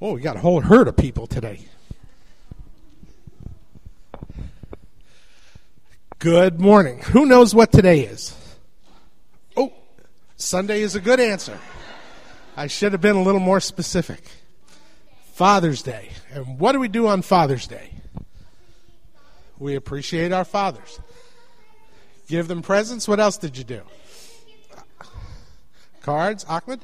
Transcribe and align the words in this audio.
Oh, 0.00 0.12
we 0.12 0.20
got 0.20 0.36
a 0.36 0.40
whole 0.40 0.60
herd 0.60 0.88
of 0.88 0.96
people 0.96 1.26
today. 1.26 1.60
Good 6.18 6.60
morning. 6.60 7.00
Who 7.00 7.24
knows 7.24 7.54
what 7.54 7.72
today 7.72 8.00
is? 8.00 8.36
Oh, 9.56 9.72
Sunday 10.36 10.82
is 10.82 10.96
a 10.96 11.00
good 11.00 11.18
answer. 11.18 11.58
I 12.56 12.66
should 12.66 12.92
have 12.92 13.00
been 13.00 13.16
a 13.16 13.22
little 13.22 13.40
more 13.40 13.60
specific. 13.60 14.22
Father's 15.32 15.82
Day. 15.82 16.10
And 16.30 16.58
what 16.58 16.72
do 16.72 16.80
we 16.80 16.88
do 16.88 17.06
on 17.06 17.22
Father's 17.22 17.66
Day? 17.66 17.92
We 19.58 19.76
appreciate 19.76 20.32
our 20.32 20.44
fathers. 20.44 21.00
Give 22.28 22.48
them 22.48 22.60
presents. 22.60 23.08
What 23.08 23.20
else 23.20 23.38
did 23.38 23.56
you 23.56 23.64
do? 23.64 23.80
Cards, 26.02 26.44
Ahmed? 26.44 26.80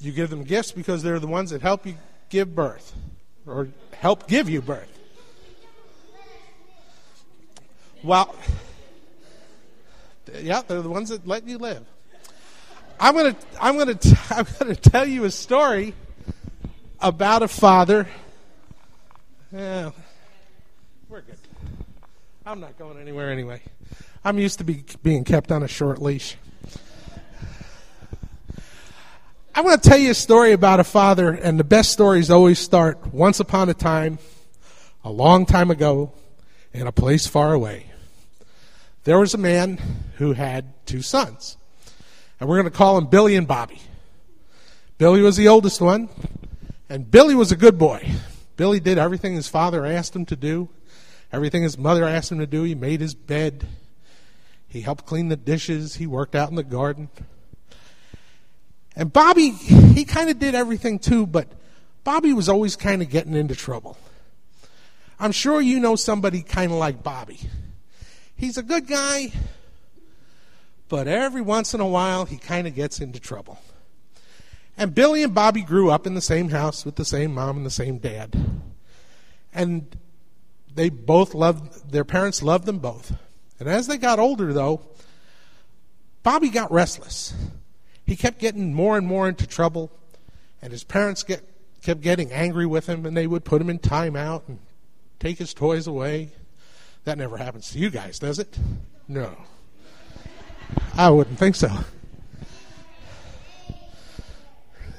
You 0.00 0.12
give 0.12 0.30
them 0.30 0.44
gifts 0.44 0.72
because 0.72 1.02
they're 1.02 1.18
the 1.18 1.26
ones 1.26 1.50
that 1.50 1.62
help 1.62 1.86
you 1.86 1.96
give 2.28 2.54
birth 2.54 2.92
or 3.46 3.68
help 3.92 4.26
give 4.26 4.48
you 4.48 4.60
birth. 4.60 4.90
Well, 8.02 8.34
yeah, 10.40 10.62
they're 10.66 10.82
the 10.82 10.90
ones 10.90 11.08
that 11.08 11.26
let 11.26 11.46
you 11.46 11.58
live. 11.58 11.84
I'm 13.00 13.14
gonna, 13.14 13.36
I'm 13.60 13.78
gonna, 13.78 13.94
t- 13.94 14.14
I'm 14.30 14.46
gonna 14.58 14.76
tell 14.76 15.06
you 15.06 15.24
a 15.24 15.30
story 15.30 15.94
about 17.00 17.42
a 17.42 17.48
father. 17.48 18.06
Yeah, 19.52 19.90
we're 21.08 21.22
good. 21.22 21.38
I'm 22.44 22.60
not 22.60 22.78
going 22.78 22.98
anywhere 22.98 23.30
anyway. 23.30 23.62
I'm 24.24 24.38
used 24.38 24.58
to 24.58 24.64
be 24.64 24.84
being 25.02 25.24
kept 25.24 25.50
on 25.50 25.62
a 25.62 25.68
short 25.68 26.00
leash. 26.00 26.36
I'm 29.56 29.62
going 29.62 29.78
to 29.78 29.88
tell 29.88 29.98
you 29.98 30.10
a 30.10 30.14
story 30.14 30.50
about 30.50 30.80
a 30.80 30.84
father, 30.84 31.30
and 31.30 31.60
the 31.60 31.64
best 31.64 31.92
stories 31.92 32.28
always 32.28 32.58
start 32.58 33.14
once 33.14 33.38
upon 33.38 33.68
a 33.68 33.74
time, 33.74 34.18
a 35.04 35.12
long 35.12 35.46
time 35.46 35.70
ago, 35.70 36.12
in 36.72 36.88
a 36.88 36.92
place 36.92 37.28
far 37.28 37.52
away. 37.52 37.86
There 39.04 39.20
was 39.20 39.32
a 39.32 39.38
man 39.38 39.78
who 40.16 40.32
had 40.32 40.72
two 40.86 41.02
sons, 41.02 41.56
and 42.40 42.48
we're 42.48 42.56
going 42.56 42.70
to 42.70 42.76
call 42.76 42.96
them 42.96 43.06
Billy 43.06 43.36
and 43.36 43.46
Bobby. 43.46 43.80
Billy 44.98 45.22
was 45.22 45.36
the 45.36 45.46
oldest 45.46 45.80
one, 45.80 46.08
and 46.88 47.08
Billy 47.08 47.36
was 47.36 47.52
a 47.52 47.56
good 47.56 47.78
boy. 47.78 48.10
Billy 48.56 48.80
did 48.80 48.98
everything 48.98 49.36
his 49.36 49.46
father 49.46 49.86
asked 49.86 50.16
him 50.16 50.26
to 50.26 50.36
do, 50.36 50.68
everything 51.32 51.62
his 51.62 51.78
mother 51.78 52.04
asked 52.04 52.32
him 52.32 52.40
to 52.40 52.46
do. 52.46 52.64
He 52.64 52.74
made 52.74 53.00
his 53.00 53.14
bed, 53.14 53.68
he 54.66 54.80
helped 54.80 55.06
clean 55.06 55.28
the 55.28 55.36
dishes, 55.36 55.94
he 55.94 56.08
worked 56.08 56.34
out 56.34 56.50
in 56.50 56.56
the 56.56 56.64
garden. 56.64 57.08
And 58.96 59.12
Bobby, 59.12 59.50
he 59.50 60.04
kind 60.04 60.30
of 60.30 60.38
did 60.38 60.54
everything 60.54 60.98
too, 60.98 61.26
but 61.26 61.48
Bobby 62.04 62.32
was 62.32 62.48
always 62.48 62.76
kind 62.76 63.02
of 63.02 63.10
getting 63.10 63.34
into 63.34 63.54
trouble. 63.54 63.96
I'm 65.18 65.32
sure 65.32 65.60
you 65.60 65.80
know 65.80 65.96
somebody 65.96 66.42
kind 66.42 66.70
of 66.70 66.78
like 66.78 67.02
Bobby. 67.02 67.40
He's 68.36 68.56
a 68.58 68.62
good 68.62 68.86
guy, 68.86 69.32
but 70.88 71.08
every 71.08 71.40
once 71.40 71.74
in 71.74 71.80
a 71.80 71.86
while 71.86 72.24
he 72.24 72.36
kind 72.36 72.66
of 72.66 72.74
gets 72.74 73.00
into 73.00 73.18
trouble. 73.18 73.58
And 74.76 74.94
Billy 74.94 75.22
and 75.22 75.34
Bobby 75.34 75.62
grew 75.62 75.90
up 75.90 76.06
in 76.06 76.14
the 76.14 76.20
same 76.20 76.50
house 76.50 76.84
with 76.84 76.96
the 76.96 77.04
same 77.04 77.32
mom 77.32 77.56
and 77.56 77.66
the 77.66 77.70
same 77.70 77.98
dad. 77.98 78.34
And 79.52 79.96
they 80.74 80.88
both 80.88 81.32
loved, 81.32 81.92
their 81.92 82.04
parents 82.04 82.42
loved 82.42 82.66
them 82.66 82.80
both. 82.80 83.12
And 83.60 83.68
as 83.68 83.86
they 83.86 83.98
got 83.98 84.18
older, 84.18 84.52
though, 84.52 84.82
Bobby 86.24 86.48
got 86.48 86.72
restless 86.72 87.34
he 88.04 88.16
kept 88.16 88.38
getting 88.38 88.74
more 88.74 88.96
and 88.96 89.06
more 89.06 89.28
into 89.28 89.46
trouble, 89.46 89.90
and 90.60 90.72
his 90.72 90.84
parents 90.84 91.22
get, 91.22 91.42
kept 91.82 92.00
getting 92.00 92.32
angry 92.32 92.66
with 92.66 92.86
him, 92.86 93.06
and 93.06 93.16
they 93.16 93.26
would 93.26 93.44
put 93.44 93.60
him 93.60 93.70
in 93.70 93.78
timeout 93.78 94.42
and 94.48 94.58
take 95.18 95.38
his 95.38 95.54
toys 95.54 95.86
away. 95.86 96.30
That 97.04 97.18
never 97.18 97.36
happens 97.36 97.70
to 97.70 97.78
you 97.78 97.90
guys, 97.90 98.18
does 98.18 98.38
it? 98.38 98.58
No. 99.08 99.36
I 100.96 101.10
wouldn't 101.10 101.38
think 101.38 101.54
so. 101.54 101.70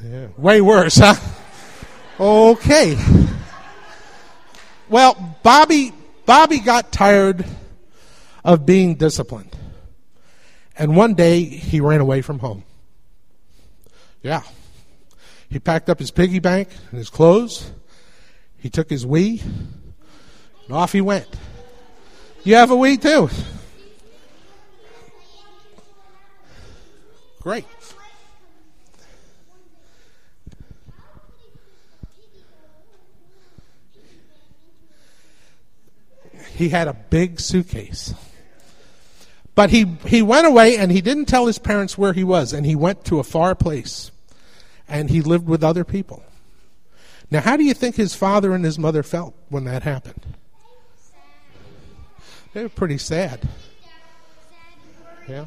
Yeah, 0.03 0.27
way 0.37 0.61
worse, 0.61 0.97
huh? 0.97 1.15
Okay. 2.19 2.97
Well, 4.87 5.37
Bobby 5.41 5.93
Bobby 6.25 6.59
got 6.59 6.91
tired 6.91 7.45
of 8.43 8.65
being 8.65 8.95
disciplined. 8.95 9.55
And 10.77 10.95
one 10.95 11.13
day 11.13 11.43
he 11.43 11.79
ran 11.79 12.01
away 12.01 12.21
from 12.21 12.39
home. 12.39 12.63
Yeah. 14.21 14.41
He 15.49 15.59
packed 15.59 15.89
up 15.89 15.99
his 15.99 16.11
piggy 16.11 16.39
bank 16.39 16.69
and 16.89 16.97
his 16.97 17.09
clothes. 17.09 17.71
He 18.57 18.69
took 18.69 18.89
his 18.89 19.05
Wii, 19.05 19.41
and 19.43 20.71
off 20.71 20.91
he 20.91 21.01
went. 21.01 21.27
You 22.43 22.55
have 22.55 22.71
a 22.71 22.75
Wii 22.75 23.01
too. 23.01 23.29
Great. 27.41 27.65
He 36.55 36.69
had 36.69 36.87
a 36.87 36.93
big 36.93 37.39
suitcase. 37.39 38.13
But 39.55 39.69
he, 39.69 39.85
he 40.05 40.21
went 40.21 40.45
away 40.45 40.77
and 40.77 40.91
he 40.91 41.01
didn't 41.01 41.25
tell 41.25 41.47
his 41.47 41.57
parents 41.57 41.97
where 41.97 42.11
he 42.13 42.25
was, 42.25 42.51
and 42.51 42.65
he 42.65 42.75
went 42.75 43.05
to 43.05 43.19
a 43.19 43.23
far 43.23 43.55
place 43.55 44.11
and 44.87 45.09
he 45.09 45.21
lived 45.21 45.47
with 45.47 45.63
other 45.63 45.83
people. 45.83 46.23
Now, 47.31 47.41
how 47.41 47.57
do 47.57 47.63
you 47.63 47.73
think 47.73 47.95
his 47.95 48.13
father 48.13 48.53
and 48.53 48.63
his 48.63 48.77
mother 48.77 49.01
felt 49.01 49.33
when 49.49 49.63
that 49.63 49.83
happened? 49.83 50.25
They 52.53 52.63
were 52.63 52.69
pretty 52.69 52.97
sad. 52.97 53.41
Yeah. 55.27 55.45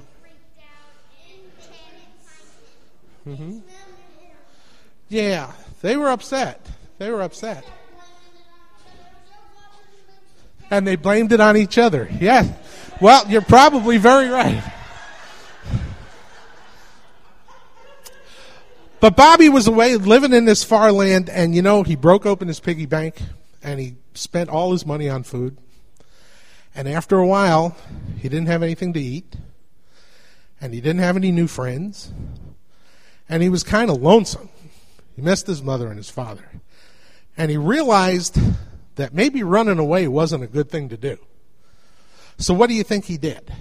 Mm-hmm. 3.27 3.59
Yeah, 5.09 5.53
they 5.83 5.97
were 5.97 6.09
upset. 6.09 6.67
They 6.99 7.11
were 7.11 7.23
upset. 7.23 7.65
And 10.71 10.87
they 10.87 10.97
blamed 10.97 11.33
it 11.33 11.41
on 11.41 11.57
each 11.57 11.79
other. 11.79 12.09
Yeah. 12.21 12.53
Well, 13.00 13.25
you're 13.28 13.43
probably 13.43 13.99
very 13.99 14.28
right. 14.28 14.62
But 19.00 19.16
Bobby 19.16 19.49
was 19.49 19.69
away 19.69 19.97
living 19.97 20.32
in 20.32 20.44
this 20.44 20.65
far 20.65 20.91
land, 20.91 21.31
and 21.31 21.54
you 21.54 21.62
know, 21.62 21.84
he 21.84 21.94
broke 21.94 22.27
open 22.27 22.48
his 22.48 22.59
piggy 22.59 22.87
bank 22.87 23.21
and 23.62 23.78
he 23.78 23.97
spent 24.15 24.50
all 24.50 24.72
his 24.72 24.84
money 24.84 25.09
on 25.09 25.22
food. 25.22 25.59
And 26.75 26.88
after 26.88 27.19
a 27.19 27.27
while, 27.27 27.77
he 28.19 28.28
didn't 28.28 28.47
have 28.47 28.62
anything 28.62 28.93
to 28.93 29.00
eat, 29.00 29.37
and 30.60 30.75
he 30.75 30.81
didn't 30.81 31.00
have 31.00 31.16
any 31.16 31.32
new 31.32 31.47
friends, 31.47 32.12
and 33.28 33.43
he 33.43 33.48
was 33.48 33.62
kind 33.62 33.91
of 33.91 34.00
lonesome. 34.00 34.48
He 35.16 35.22
missed 35.22 35.47
his 35.47 35.62
mother 35.62 35.88
and 35.88 35.97
his 35.97 36.10
father. 36.10 36.48
And 37.37 37.50
he 37.50 37.56
realized 37.56 38.38
that 38.97 39.15
maybe 39.15 39.43
running 39.43 39.78
away 39.78 40.06
wasn't 40.09 40.44
a 40.44 40.48
good 40.48 40.71
thing 40.71 40.88
to 40.88 40.97
do. 40.97 41.19
So, 42.38 42.54
what 42.54 42.69
do 42.69 42.75
you 42.75 42.84
think 42.84 43.04
he 43.04 43.19
did? 43.19 43.53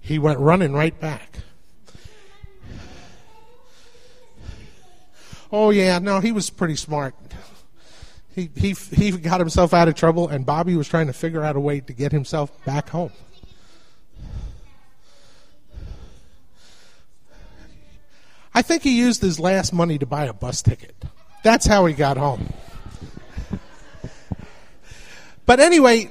He 0.00 0.20
went 0.20 0.38
running 0.38 0.72
right 0.72 0.98
back. 1.00 1.38
Oh 5.50 5.70
yeah, 5.70 5.98
no, 5.98 6.20
he 6.20 6.30
was 6.32 6.48
pretty 6.48 6.76
smart. 6.76 7.14
He 8.34 8.50
he 8.54 8.72
he 8.72 9.10
got 9.12 9.40
himself 9.40 9.74
out 9.74 9.88
of 9.88 9.94
trouble, 9.94 10.28
and 10.28 10.46
Bobby 10.46 10.76
was 10.76 10.86
trying 10.86 11.08
to 11.08 11.12
figure 11.12 11.42
out 11.42 11.56
a 11.56 11.60
way 11.60 11.80
to 11.80 11.92
get 11.92 12.12
himself 12.12 12.52
back 12.64 12.90
home. 12.90 13.12
I 18.54 18.62
think 18.62 18.82
he 18.82 18.96
used 18.96 19.20
his 19.20 19.40
last 19.40 19.72
money 19.72 19.98
to 19.98 20.06
buy 20.06 20.26
a 20.26 20.32
bus 20.32 20.62
ticket. 20.62 20.94
That's 21.42 21.66
how 21.66 21.84
he 21.86 21.94
got 21.94 22.16
home. 22.16 22.52
But 25.46 25.60
anyway, 25.60 26.10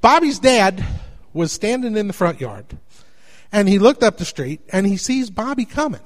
Bobby's 0.00 0.40
dad 0.40 0.84
was 1.32 1.52
standing 1.52 1.96
in 1.96 2.08
the 2.08 2.12
front 2.12 2.40
yard, 2.40 2.66
and 3.52 3.68
he 3.68 3.78
looked 3.78 4.02
up 4.02 4.18
the 4.18 4.24
street 4.24 4.60
and 4.72 4.86
he 4.86 4.96
sees 4.96 5.30
Bobby 5.30 5.64
coming. 5.64 6.00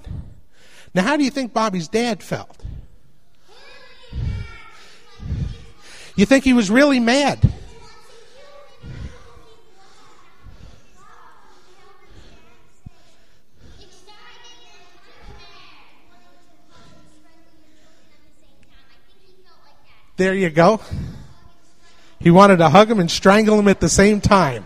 Now, 0.94 1.02
how 1.02 1.16
do 1.16 1.24
you 1.24 1.30
think 1.30 1.52
Bobby's 1.52 1.88
dad 1.88 2.22
felt? 2.22 2.62
You 6.14 6.24
think 6.24 6.44
he 6.44 6.52
was 6.52 6.70
really 6.70 7.00
mad? 7.00 7.52
There 20.16 20.34
you 20.34 20.48
go. 20.48 20.80
He 22.18 22.30
wanted 22.30 22.58
to 22.58 22.68
hug 22.68 22.90
him 22.90 23.00
and 23.00 23.10
strangle 23.10 23.58
him 23.58 23.68
at 23.68 23.80
the 23.80 23.88
same 23.88 24.20
time. 24.20 24.64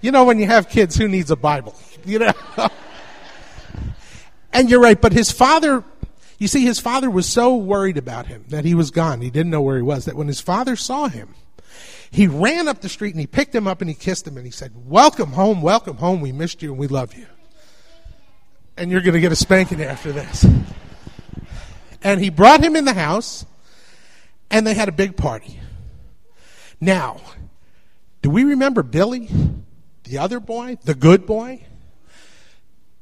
You 0.00 0.12
know, 0.12 0.24
when 0.24 0.38
you 0.38 0.46
have 0.46 0.68
kids, 0.68 0.96
who 0.96 1.08
needs 1.08 1.30
a 1.30 1.36
Bible? 1.36 1.74
You 2.06 2.20
know? 2.20 2.32
and 4.52 4.70
you're 4.70 4.80
right, 4.80 5.00
but 5.00 5.12
his 5.12 5.32
father, 5.32 5.82
you 6.38 6.46
see, 6.46 6.64
his 6.64 6.78
father 6.78 7.10
was 7.10 7.26
so 7.26 7.56
worried 7.56 7.98
about 7.98 8.28
him 8.28 8.44
that 8.50 8.64
he 8.64 8.76
was 8.76 8.92
gone. 8.92 9.20
He 9.22 9.28
didn't 9.28 9.50
know 9.50 9.60
where 9.60 9.74
he 9.74 9.82
was, 9.82 10.04
that 10.04 10.14
when 10.14 10.28
his 10.28 10.40
father 10.40 10.76
saw 10.76 11.08
him, 11.08 11.34
he 12.12 12.28
ran 12.28 12.68
up 12.68 12.80
the 12.80 12.88
street 12.88 13.10
and 13.10 13.20
he 13.20 13.26
picked 13.26 13.52
him 13.52 13.66
up 13.66 13.80
and 13.80 13.90
he 13.90 13.94
kissed 13.96 14.24
him 14.24 14.36
and 14.36 14.46
he 14.46 14.52
said, 14.52 14.70
Welcome 14.86 15.32
home, 15.32 15.62
welcome 15.62 15.96
home. 15.96 16.20
We 16.20 16.30
missed 16.30 16.62
you 16.62 16.70
and 16.70 16.78
we 16.78 16.86
love 16.86 17.12
you. 17.16 17.26
And 18.76 18.92
you're 18.92 19.00
going 19.00 19.14
to 19.14 19.20
get 19.20 19.32
a 19.32 19.36
spanking 19.36 19.82
after 19.82 20.12
this. 20.12 20.46
And 22.04 22.20
he 22.20 22.30
brought 22.30 22.62
him 22.62 22.76
in 22.76 22.84
the 22.84 22.94
house 22.94 23.44
and 24.50 24.66
they 24.66 24.74
had 24.74 24.88
a 24.88 24.92
big 24.92 25.16
party. 25.16 25.60
Now, 26.80 27.20
do 28.22 28.30
we 28.30 28.44
remember 28.44 28.82
Billy, 28.82 29.28
the 30.04 30.18
other 30.18 30.40
boy, 30.40 30.78
the 30.84 30.94
good 30.94 31.26
boy? 31.26 31.64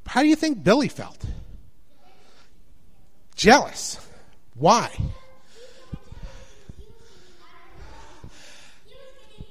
How 0.06 0.23
do 0.23 0.29
you 0.29 0.37
think 0.37 0.62
Billy 0.62 0.88
felt? 0.88 1.25
Jealous. 3.35 3.99
Why? 4.55 4.91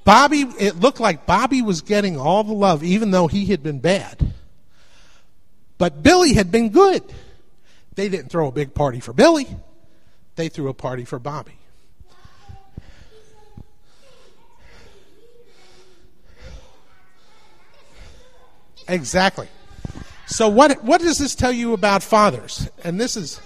Bobby, 0.04 0.42
it 0.58 0.78
looked 0.78 1.00
like 1.00 1.26
Bobby 1.26 1.62
was 1.62 1.80
getting 1.80 2.18
all 2.18 2.44
the 2.44 2.52
love, 2.52 2.84
even 2.84 3.10
though 3.10 3.26
he 3.26 3.46
had 3.46 3.62
been 3.62 3.80
bad. 3.80 4.34
But 5.78 6.02
Billy 6.02 6.34
had 6.34 6.50
been 6.50 6.68
good. 6.68 7.02
They 7.94 8.08
didn't 8.08 8.30
throw 8.30 8.48
a 8.48 8.52
big 8.52 8.74
party 8.74 9.00
for 9.00 9.12
Billy, 9.12 9.48
they 10.36 10.48
threw 10.48 10.68
a 10.68 10.74
party 10.74 11.04
for 11.04 11.18
Bobby. 11.18 11.58
Exactly. 18.88 19.48
So 20.26 20.48
what 20.48 20.82
what 20.82 21.00
does 21.00 21.18
this 21.18 21.34
tell 21.34 21.52
you 21.52 21.72
about 21.72 22.02
fathers? 22.02 22.68
And 22.82 23.00
this 23.00 23.16
is 23.16 23.40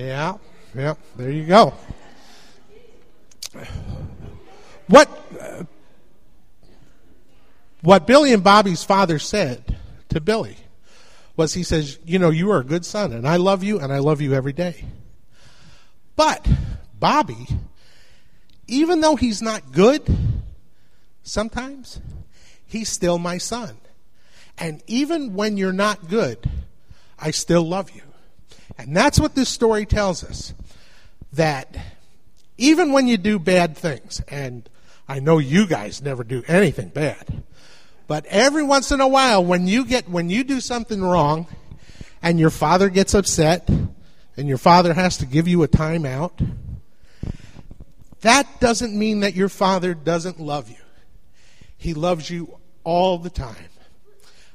Yeah, 0.00 0.38
yeah, 0.74 0.94
there 1.16 1.30
you 1.30 1.44
go. 1.44 1.74
What 4.86 5.10
uh, 5.38 5.64
what 7.82 8.06
Billy 8.06 8.32
and 8.32 8.42
Bobby's 8.42 8.82
father 8.82 9.18
said 9.18 9.76
to 10.08 10.20
Billy 10.22 10.56
was 11.36 11.52
he 11.52 11.62
says, 11.62 11.98
"You 12.06 12.18
know, 12.18 12.30
you 12.30 12.50
are 12.50 12.60
a 12.60 12.64
good 12.64 12.86
son 12.86 13.12
and 13.12 13.28
I 13.28 13.36
love 13.36 13.62
you 13.62 13.78
and 13.78 13.92
I 13.92 13.98
love 13.98 14.22
you 14.22 14.32
every 14.32 14.54
day." 14.54 14.86
But 16.20 16.46
Bobby, 16.98 17.46
even 18.66 19.00
though 19.00 19.16
he's 19.16 19.40
not 19.40 19.72
good 19.72 20.02
sometimes, 21.22 21.98
he's 22.66 22.90
still 22.90 23.16
my 23.16 23.38
son. 23.38 23.78
And 24.58 24.82
even 24.86 25.32
when 25.32 25.56
you're 25.56 25.72
not 25.72 26.10
good, 26.10 26.38
I 27.18 27.30
still 27.30 27.62
love 27.62 27.92
you. 27.92 28.02
And 28.76 28.94
that's 28.94 29.18
what 29.18 29.34
this 29.34 29.48
story 29.48 29.86
tells 29.86 30.22
us. 30.22 30.52
That 31.32 31.74
even 32.58 32.92
when 32.92 33.08
you 33.08 33.16
do 33.16 33.38
bad 33.38 33.74
things, 33.74 34.20
and 34.28 34.68
I 35.08 35.20
know 35.20 35.38
you 35.38 35.66
guys 35.66 36.02
never 36.02 36.22
do 36.22 36.42
anything 36.46 36.90
bad, 36.90 37.44
but 38.08 38.26
every 38.26 38.62
once 38.62 38.92
in 38.92 39.00
a 39.00 39.08
while 39.08 39.42
when 39.42 39.66
you 39.66 39.86
get 39.86 40.06
when 40.06 40.28
you 40.28 40.44
do 40.44 40.60
something 40.60 41.00
wrong 41.00 41.46
and 42.20 42.38
your 42.38 42.50
father 42.50 42.90
gets 42.90 43.14
upset 43.14 43.66
and 44.40 44.48
your 44.48 44.58
father 44.58 44.94
has 44.94 45.18
to 45.18 45.26
give 45.26 45.46
you 45.46 45.62
a 45.62 45.68
timeout, 45.68 46.32
that 48.22 48.48
doesn't 48.58 48.98
mean 48.98 49.20
that 49.20 49.34
your 49.34 49.50
father 49.50 49.92
doesn't 49.92 50.40
love 50.40 50.70
you. 50.70 50.76
He 51.76 51.92
loves 51.92 52.30
you 52.30 52.58
all 52.82 53.18
the 53.18 53.28
time. 53.28 53.54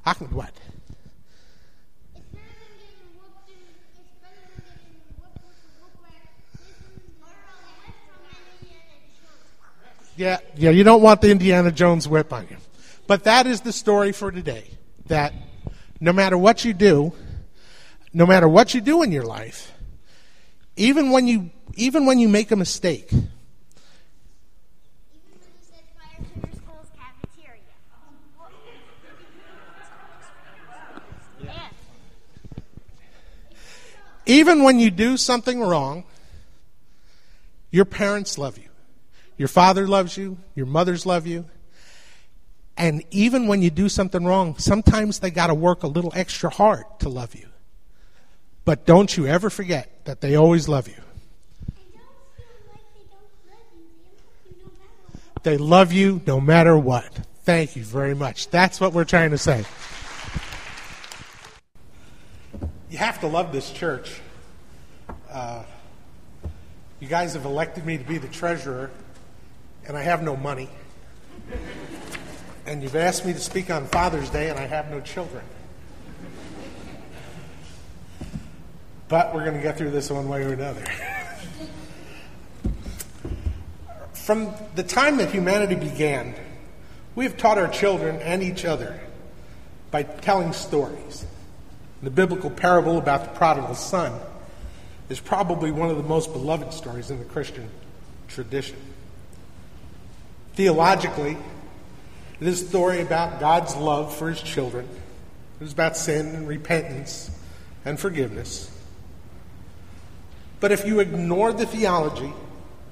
Ahmed, 0.03 0.31
what? 0.31 0.51
Yeah, 10.17 10.39
yeah, 10.55 10.71
you 10.71 10.83
don't 10.83 11.03
want 11.03 11.21
the 11.21 11.29
Indiana 11.29 11.71
Jones 11.71 12.07
whip 12.07 12.33
on 12.33 12.47
you. 12.49 12.57
But 13.05 13.25
that 13.25 13.45
is 13.45 13.61
the 13.61 13.71
story 13.71 14.13
for 14.13 14.31
today. 14.31 14.65
That 15.07 15.33
no 15.99 16.11
matter 16.11 16.39
what 16.39 16.65
you 16.65 16.73
do, 16.73 17.13
no 18.13 18.25
matter 18.25 18.47
what 18.47 18.73
you 18.73 18.81
do 18.81 19.03
in 19.03 19.11
your 19.11 19.25
life, 19.25 19.75
even 20.75 21.12
when 21.12 21.27
you 21.27 21.51
even 21.75 22.06
when 22.06 22.19
you 22.19 22.30
make 22.30 22.51
a 22.51 22.56
mistake. 22.56 23.12
Even 34.27 34.63
when 34.63 34.80
you 34.80 34.89
do 34.89 35.18
something 35.18 35.62
wrong, 35.62 36.04
your 37.69 37.86
parents 37.86 38.39
love 38.39 38.57
you. 38.57 38.69
Your 39.38 39.48
father 39.48 39.88
loves 39.88 40.18
you. 40.18 40.38
Your 40.56 40.66
mothers 40.66 41.06
love 41.06 41.28
you. 41.28 41.45
And 42.78 43.04
even 43.12 43.48
when 43.48 43.62
you 43.62 43.69
do 43.69 43.88
something 43.88 44.25
wrong, 44.25 44.57
sometimes 44.57 45.19
they 45.19 45.30
got 45.30 45.48
to 45.48 45.54
work 45.54 45.83
a 45.83 45.88
little 45.88 46.12
extra 46.16 46.50
hard 46.50 46.86
to 47.00 47.10
love 47.10 47.36
you. 47.36 47.48
But 48.65 48.85
don't 48.85 49.15
you 49.15 49.27
ever 49.27 49.51
forget 49.51 50.06
that 50.06 50.21
they 50.21 50.35
always 50.35 50.67
love 50.67 50.88
you. 50.88 50.95
They 55.44 55.57
love 55.57 55.94
you 55.94 56.21
no 56.25 56.41
matter 56.41 56.75
what. 56.75 57.13
Thank 57.44 57.75
you 57.75 57.83
very 57.83 58.15
much. 58.15 58.50
That's 58.50 58.81
what 58.81 58.94
we're 58.94 59.06
trying 59.06 59.29
to 59.29 59.38
say. 59.38 59.63
You 62.89 62.97
have 62.97 63.19
to 63.19 63.27
love 63.27 63.51
this 63.51 63.69
church. 63.71 64.19
Uh, 65.29 65.63
you 67.00 67.07
guys 67.07 67.33
have 67.33 67.45
elected 67.45 67.85
me 67.85 68.00
to 68.00 68.03
be 68.03 68.18
the 68.18 68.27
treasurer, 68.27 68.89
and 69.85 69.95
I 69.95 70.01
have 70.01 70.23
no 70.23 70.35
money. 70.35 70.69
And 72.65 72.81
you've 72.81 72.95
asked 72.95 73.23
me 73.23 73.33
to 73.33 73.39
speak 73.39 73.69
on 73.69 73.85
Father's 73.85 74.31
Day, 74.31 74.50
and 74.50 74.57
I 74.57 74.65
have 74.65 74.89
no 74.89 75.01
children. 75.01 75.44
But 79.07 79.36
we're 79.36 79.44
going 79.44 79.56
to 79.56 79.62
get 79.62 79.78
through 79.78 79.92
this 79.92 80.10
one 80.10 80.28
way 80.28 80.44
or 80.44 80.54
another. 80.54 80.84
From 84.14 84.52
the 84.74 84.83
time 84.83 85.18
that 85.18 85.30
humanity 85.30 85.76
began, 85.76 86.33
we 87.14 87.26
have 87.26 87.38
taught 87.38 87.59
our 87.59 87.68
children 87.68 88.18
and 88.18 88.42
each 88.42 88.66
other 88.66 89.00
by 89.92 90.04
telling 90.04 90.52
stories. 90.52 91.26
The 92.02 92.09
biblical 92.09 92.50
parable 92.50 92.97
about 92.97 93.24
the 93.24 93.30
prodigal 93.38 93.76
son 93.76 94.19
is 95.09 95.19
probably 95.19 95.71
one 95.71 95.90
of 95.90 95.97
the 95.97 96.04
most 96.04 96.33
beloved 96.33 96.74
stories 96.74 97.12
in 97.12 97.19
the 97.19 97.26
Christian 97.26 97.69
tradition. 98.28 98.78
Theologically, 100.56 101.38
it 102.40 102.47
is 102.47 102.64
a 102.64 102.66
story 102.66 103.02
about 103.02 103.40
God's 103.40 103.76
love 103.76 104.16
for 104.16 104.30
his 104.30 104.42
children. 104.42 104.88
It 105.62 105.66
is 105.66 105.74
about 105.74 105.95
sin 105.95 106.33
and 106.33 106.47
repentance 106.47 107.30
and 107.85 108.00
forgiveness. 108.00 108.74
But 110.59 110.71
if 110.71 110.85
you 110.85 111.00
ignore 111.00 111.54
the 111.54 111.66
theology 111.66 112.33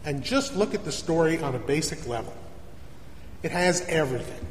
and 0.05 0.23
just 0.23 0.55
look 0.55 0.73
at 0.73 0.83
the 0.83 0.91
story 0.91 1.39
on 1.39 1.55
a 1.55 1.59
basic 1.59 2.07
level, 2.07 2.33
it 3.41 3.51
has 3.51 3.81
everything. 3.87 4.45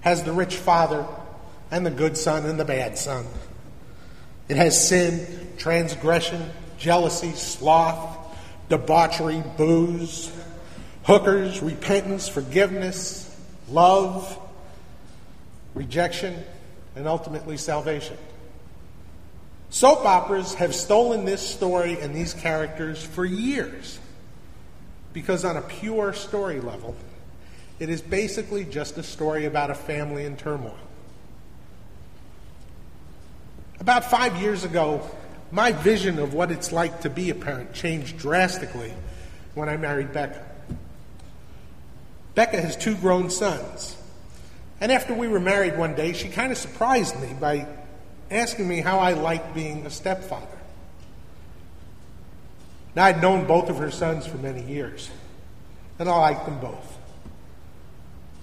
It 0.00 0.02
has 0.02 0.22
the 0.24 0.32
rich 0.32 0.56
father 0.56 1.06
and 1.70 1.84
the 1.84 1.90
good 1.90 2.16
son 2.16 2.46
and 2.46 2.58
the 2.58 2.64
bad 2.64 2.98
son. 2.98 3.26
It 4.48 4.56
has 4.56 4.88
sin, 4.88 5.50
transgression, 5.58 6.50
jealousy, 6.78 7.32
sloth, 7.32 8.16
debauchery, 8.68 9.42
booze, 9.56 10.32
hookers, 11.04 11.62
repentance, 11.62 12.28
forgiveness, 12.28 13.24
love, 13.68 14.38
rejection, 15.74 16.42
and 16.96 17.06
ultimately 17.06 17.56
salvation. 17.56 18.16
Soap 19.70 20.04
operas 20.04 20.54
have 20.54 20.74
stolen 20.74 21.24
this 21.24 21.46
story 21.46 22.00
and 22.00 22.14
these 22.14 22.32
characters 22.32 23.02
for 23.02 23.24
years 23.24 23.98
because, 25.12 25.44
on 25.44 25.56
a 25.56 25.62
pure 25.62 26.12
story 26.12 26.60
level, 26.60 26.96
it 27.78 27.88
is 27.88 28.00
basically 28.00 28.64
just 28.64 28.96
a 28.96 29.02
story 29.02 29.44
about 29.44 29.70
a 29.70 29.74
family 29.74 30.24
in 30.24 30.36
turmoil. 30.36 30.76
About 33.80 34.10
five 34.10 34.36
years 34.40 34.64
ago, 34.64 35.08
my 35.52 35.72
vision 35.72 36.18
of 36.18 36.34
what 36.34 36.50
it's 36.50 36.72
like 36.72 37.02
to 37.02 37.10
be 37.10 37.30
a 37.30 37.34
parent 37.34 37.72
changed 37.72 38.18
drastically 38.18 38.92
when 39.54 39.68
I 39.68 39.76
married 39.76 40.12
Becca. 40.12 40.44
Becca 42.34 42.60
has 42.60 42.76
two 42.76 42.96
grown 42.96 43.30
sons. 43.30 43.96
And 44.80 44.92
after 44.92 45.14
we 45.14 45.28
were 45.28 45.40
married 45.40 45.76
one 45.76 45.94
day, 45.94 46.12
she 46.12 46.28
kind 46.28 46.52
of 46.52 46.58
surprised 46.58 47.20
me 47.20 47.34
by 47.38 47.66
asking 48.30 48.68
me 48.68 48.80
how 48.80 48.98
I 48.98 49.12
liked 49.12 49.54
being 49.54 49.86
a 49.86 49.90
stepfather. 49.90 50.46
Now, 52.94 53.04
I'd 53.04 53.22
known 53.22 53.46
both 53.46 53.68
of 53.70 53.76
her 53.78 53.90
sons 53.90 54.26
for 54.26 54.38
many 54.38 54.62
years, 54.62 55.10
and 55.98 56.08
I 56.08 56.16
liked 56.16 56.46
them 56.46 56.58
both. 56.58 56.98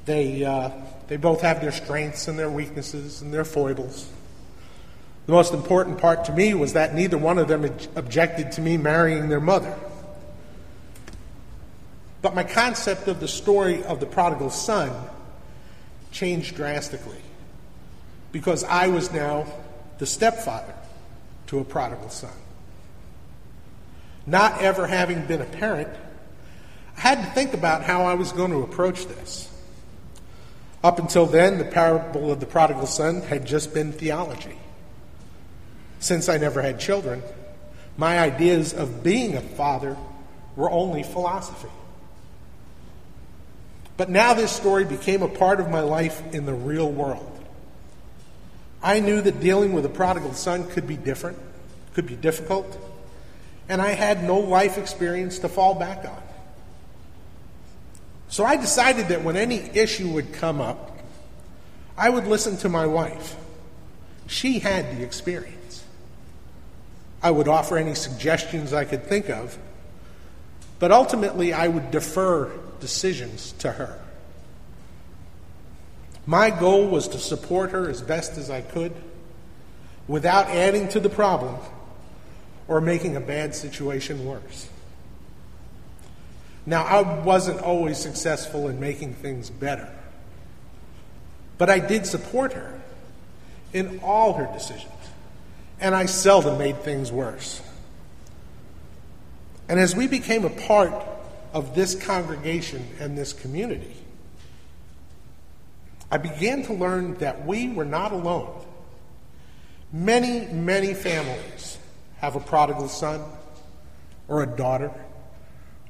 They, 0.06 0.46
uh, 0.46 0.70
they 1.08 1.18
both 1.18 1.42
have 1.42 1.62
their 1.62 1.72
strengths 1.72 2.28
and 2.28 2.38
their 2.38 2.50
weaknesses 2.50 3.22
and 3.22 3.34
their 3.34 3.44
foibles. 3.44 4.10
The 5.26 5.32
most 5.32 5.54
important 5.54 5.98
part 5.98 6.26
to 6.26 6.32
me 6.32 6.54
was 6.54 6.74
that 6.74 6.94
neither 6.94 7.18
one 7.18 7.40
of 7.40 7.48
them 7.48 7.66
objected 7.96 8.52
to 8.54 8.62
me 8.62 8.78
marrying 8.78 9.28
their 9.28 9.42
mother. 9.42 9.76
But 12.22 12.36
my 12.36 12.44
concept 12.44 13.08
of 13.08 13.20
the 13.20 13.28
story 13.28 13.84
of 13.84 14.00
the 14.00 14.06
prodigal 14.06 14.52
son 14.52 14.92
changed 16.12 16.56
drastically 16.56 17.22
because 18.32 18.64
I 18.64 18.88
was 18.88 19.12
now 19.12 19.48
the 19.98 20.06
stepfather 20.06 20.74
to 21.48 21.60
a 21.60 21.64
prodigal 21.64 22.10
son. 22.10 22.32
Not 24.26 24.62
ever 24.62 24.88
having 24.88 25.26
been 25.26 25.42
a 25.42 25.46
parent, 25.46 25.90
I 26.98 27.02
had 27.02 27.24
to 27.24 27.32
think 27.32 27.54
about 27.54 27.84
how 27.84 28.06
I 28.06 28.16
was 28.16 28.32
going 28.32 28.52
to 28.52 28.62
approach 28.62 29.06
this. 29.06 29.50
Up 30.84 31.00
until 31.00 31.26
then, 31.26 31.58
the 31.58 31.66
parable 31.66 32.32
of 32.32 32.40
the 32.40 32.46
prodigal 32.46 32.88
son 32.88 33.22
had 33.22 33.46
just 33.46 33.74
been 33.74 33.92
theology. 33.92 34.58
Since 36.00 36.30
I 36.30 36.38
never 36.38 36.62
had 36.62 36.80
children, 36.80 37.24
my 37.98 38.20
ideas 38.20 38.74
of 38.74 39.04
being 39.04 39.36
a 39.36 39.42
father 39.42 39.98
were 40.56 40.70
only 40.70 41.04
philosophy. 41.04 41.70
But 43.98 44.10
now 44.10 44.34
this 44.34 44.52
story 44.52 44.86
became 44.86 45.24
a 45.24 45.28
part 45.28 45.60
of 45.60 45.70
my 45.70 45.80
life 45.80 46.22
in 46.34 46.46
the 46.46 46.54
real 46.54 46.92
world. 46.92 47.45
I 48.86 49.00
knew 49.00 49.20
that 49.20 49.40
dealing 49.40 49.74
with 49.74 49.84
a 49.84 49.90
prodigal 49.90 50.34
son 50.34 50.68
could 50.70 50.86
be 50.86 50.96
different, 50.96 51.40
could 51.96 52.06
be 52.06 52.16
difficult, 52.16 52.78
and 53.68 53.82
I 53.82 53.94
had 53.94 54.24
no 54.24 54.38
life 54.38 54.78
experience 54.78 55.40
to 55.40 55.50
fall 55.50 55.74
back 55.74 56.06
on. 56.06 56.22
So 58.30 58.46
I 58.46 58.58
decided 58.58 59.08
that 59.08 59.24
when 59.24 59.38
any 59.38 59.56
issue 59.74 60.10
would 60.10 60.34
come 60.34 60.62
up, 60.62 61.00
I 61.98 62.12
would 62.12 62.28
listen 62.28 62.58
to 62.58 62.70
my 62.70 62.86
wife. 62.86 63.36
She 64.28 64.60
had 64.60 64.96
the 64.96 65.04
experience. 65.04 65.84
I 67.24 67.32
would 67.32 67.48
offer 67.48 67.80
any 67.80 67.96
suggestions 67.96 68.72
I 68.72 68.86
could 68.86 69.06
think 69.06 69.32
of, 69.32 69.58
but 70.78 70.92
ultimately 70.92 71.54
I 71.54 71.70
would 71.70 71.90
defer 71.90 72.52
decisions 72.80 73.54
to 73.54 73.72
her. 73.72 74.00
My 76.26 76.50
goal 76.50 76.88
was 76.88 77.08
to 77.10 77.20
support 77.20 77.72
her 77.72 77.90
as 77.90 78.02
best 78.02 78.38
as 78.38 78.50
I 78.50 78.62
could 78.62 78.94
without 80.08 80.48
adding 80.48 80.88
to 80.90 81.00
the 81.00 81.10
problem 81.10 81.58
or 82.68 82.82
making 82.82 83.16
a 83.16 83.22
bad 83.22 83.54
situation 83.54 84.26
worse. 84.26 84.70
Now, 86.66 86.84
I 86.84 87.22
wasn't 87.24 87.62
always 87.62 88.00
successful 88.00 88.68
in 88.68 88.80
making 88.80 89.14
things 89.16 89.52
better, 89.52 89.88
but 91.60 91.70
I 91.70 91.78
did 91.78 92.08
support 92.08 92.54
her 92.54 92.82
in 93.72 94.00
all 94.04 94.34
her 94.34 94.50
decisions, 94.52 94.92
and 95.80 95.94
I 95.94 96.08
seldom 96.08 96.58
made 96.58 96.82
things 96.82 97.12
worse. 97.12 97.62
And 99.70 99.80
as 99.80 99.96
we 99.96 100.08
became 100.08 100.44
a 100.44 100.50
part 100.50 100.94
of 101.54 101.76
this 101.76 101.94
congregation 101.94 102.88
and 103.00 103.16
this 103.16 103.32
community, 103.32 103.96
I 106.16 106.18
began 106.18 106.64
to 106.64 106.74
learn 106.74 107.16
that 107.16 107.46
we 107.46 107.68
were 107.68 107.84
not 107.84 108.14
alone. 108.14 108.66
Many, 109.92 110.46
many 110.46 110.94
families 110.94 111.78
have 112.20 112.38
a 112.38 112.40
prodigal 112.40 112.88
son, 112.88 113.22
or 114.30 114.42
a 114.42 114.48
daughter, 114.48 114.92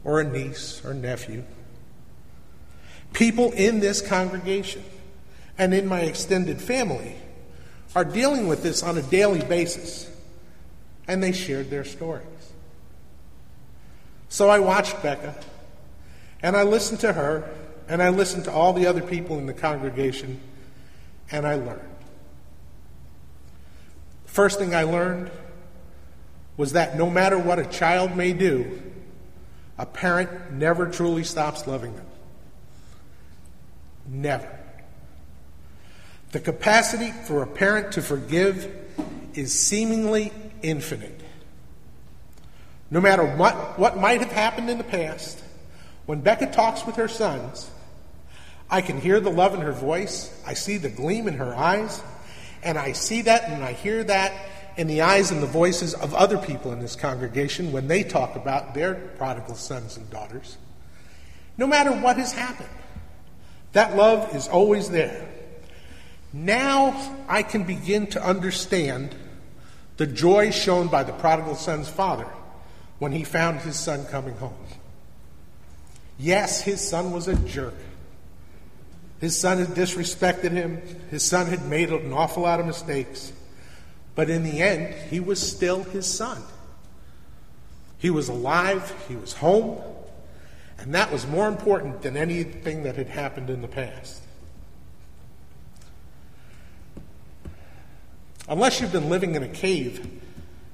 or 0.03 0.22
a 0.22 0.24
niece 0.24 0.84
or 0.84 0.96
nephew. 0.96 1.44
People 3.13 3.51
in 3.51 3.82
this 3.82 4.01
congregation 4.01 4.84
and 5.60 5.75
in 5.75 5.86
my 5.86 6.00
extended 6.00 6.60
family 6.60 7.17
are 7.96 8.03
dealing 8.03 8.48
with 8.48 8.63
this 8.63 8.82
on 8.82 8.98
a 8.98 9.03
daily 9.03 9.44
basis, 9.44 10.10
and 11.08 11.22
they 11.22 11.34
shared 11.34 11.70
their 11.70 11.86
stories. 11.86 12.25
So 14.29 14.50
I 14.50 14.58
watched 14.58 15.03
Becca, 15.03 15.36
and 16.41 16.58
I 16.58 16.63
listened 16.63 17.01
to 17.01 17.13
her 17.13 17.48
and 17.88 18.01
I 18.01 18.10
listened 18.10 18.46
to 18.46 18.51
all 18.51 18.74
the 18.74 18.88
other 18.88 19.01
people 19.01 19.38
in 19.38 19.46
the 19.46 19.54
congregation, 19.54 20.39
and 21.32 21.46
I 21.46 21.56
learned. 21.56 21.82
The 24.25 24.32
first 24.32 24.60
thing 24.60 24.74
I 24.74 24.84
learned 24.84 25.32
was 26.58 26.74
that 26.74 26.98
no 26.98 27.10
matter 27.10 27.38
what 27.38 27.60
a 27.60 27.65
child 27.65 28.15
may 28.15 28.34
do, 28.34 28.82
a 29.77 29.86
parent 29.86 30.54
never 30.54 30.88
truly 30.88 31.24
stops 31.24 31.68
loving 31.68 31.96
them. 31.96 32.06
Never. 34.08 34.60
The 36.32 36.39
capacity 36.39 37.12
for 37.12 37.44
a 37.44 37.48
parent 37.48 37.94
to 37.94 38.01
forgive 38.01 38.74
is 39.34 39.58
seemingly 39.58 40.32
infinite. 40.62 41.22
No 42.89 43.01
matter 43.01 43.25
what, 43.25 43.77
what 43.77 43.98
might 43.98 44.22
have 44.22 44.32
happened 44.32 44.70
in 44.70 44.77
the 44.77 44.84
past, 44.84 45.42
when 46.06 46.22
Becca 46.22 46.48
talks 46.48 46.86
with 46.86 46.96
her 46.96 47.08
sons, 47.08 47.70
I 48.75 48.82
can 48.82 49.00
hear 49.00 49.22
the 49.22 49.32
love 49.32 49.53
in 49.53 49.62
her 49.62 49.72
voice. 49.72 50.38
I 50.46 50.53
see 50.53 50.75
the 50.75 50.89
gleam 50.89 51.29
in 51.29 51.36
her 51.36 51.55
eyes. 51.55 52.03
And 52.62 52.77
I 52.77 52.91
see 52.91 53.22
that 53.22 53.48
and 53.48 53.63
I 53.63 53.72
hear 53.72 54.03
that 54.03 54.34
in 54.75 54.88
the 54.88 55.01
eyes 55.01 55.32
and 55.32 55.41
the 55.41 55.48
voices 55.48 55.94
of 55.94 56.13
other 56.13 56.38
people 56.38 56.74
in 56.74 56.82
this 56.82 56.94
congregation 56.94 57.72
when 57.72 57.88
they 57.88 58.03
talk 58.03 58.36
about 58.36 58.74
their 58.74 58.96
prodigal 58.96 59.55
sons 59.55 59.96
and 59.96 60.10
daughters. 60.10 60.58
No 61.58 61.67
matter 61.67 61.94
what 61.94 62.17
has 62.17 62.34
happened, 62.34 62.67
that 63.72 63.96
love 63.96 64.36
is 64.36 64.50
always 64.50 64.89
there. 64.89 65.25
Now 66.34 67.15
I 67.29 67.44
can 67.44 67.63
begin 67.63 68.08
to 68.08 68.22
understand 68.22 69.15
the 69.96 70.05
joy 70.05 70.51
shown 70.51 70.89
by 70.89 71.03
the 71.03 71.13
prodigal 71.13 71.55
son's 71.55 71.88
father 71.88 72.27
when 73.00 73.13
he 73.13 73.24
found 73.24 73.62
his 73.62 73.77
son 73.77 74.03
coming 74.08 74.36
home. 74.36 74.53
Yes, 76.20 76.62
his 76.62 76.86
son 76.86 77.13
was 77.13 77.29
a 77.29 77.36
jerk. 77.36 77.75
His 79.19 79.39
son 79.39 79.60
had 79.60 79.69
disrespected 79.69 80.51
him. 80.51 80.81
His 81.10 81.24
son 81.24 81.48
had 81.48 81.65
made 81.65 81.89
an 81.91 82.12
awful 82.13 82.43
lot 82.43 82.60
of 82.60 82.65
mistakes. 82.65 83.31
But 84.13 84.29
in 84.29 84.43
the 84.43 84.62
end, 84.62 84.93
he 85.10 85.19
was 85.19 85.39
still 85.39 85.84
his 85.84 86.05
son. 86.05 86.41
He 87.98 88.10
was 88.10 88.29
alive, 88.29 88.93
he 89.07 89.15
was 89.15 89.34
home, 89.34 89.81
and 90.77 90.93
that 90.93 91.12
was 91.12 91.25
more 91.25 91.48
important 91.48 92.01
than 92.01 92.17
anything 92.17 92.84
that 92.84 92.95
had 92.95 93.07
happened 93.07 93.50
in 93.50 93.62
the 93.62 93.67
past. 93.67 94.22
Unless 98.48 98.79
you've 98.79 98.91
been 98.91 99.10
living 99.10 99.34
in 99.36 99.43
a 99.43 99.48
cave, 99.48 100.22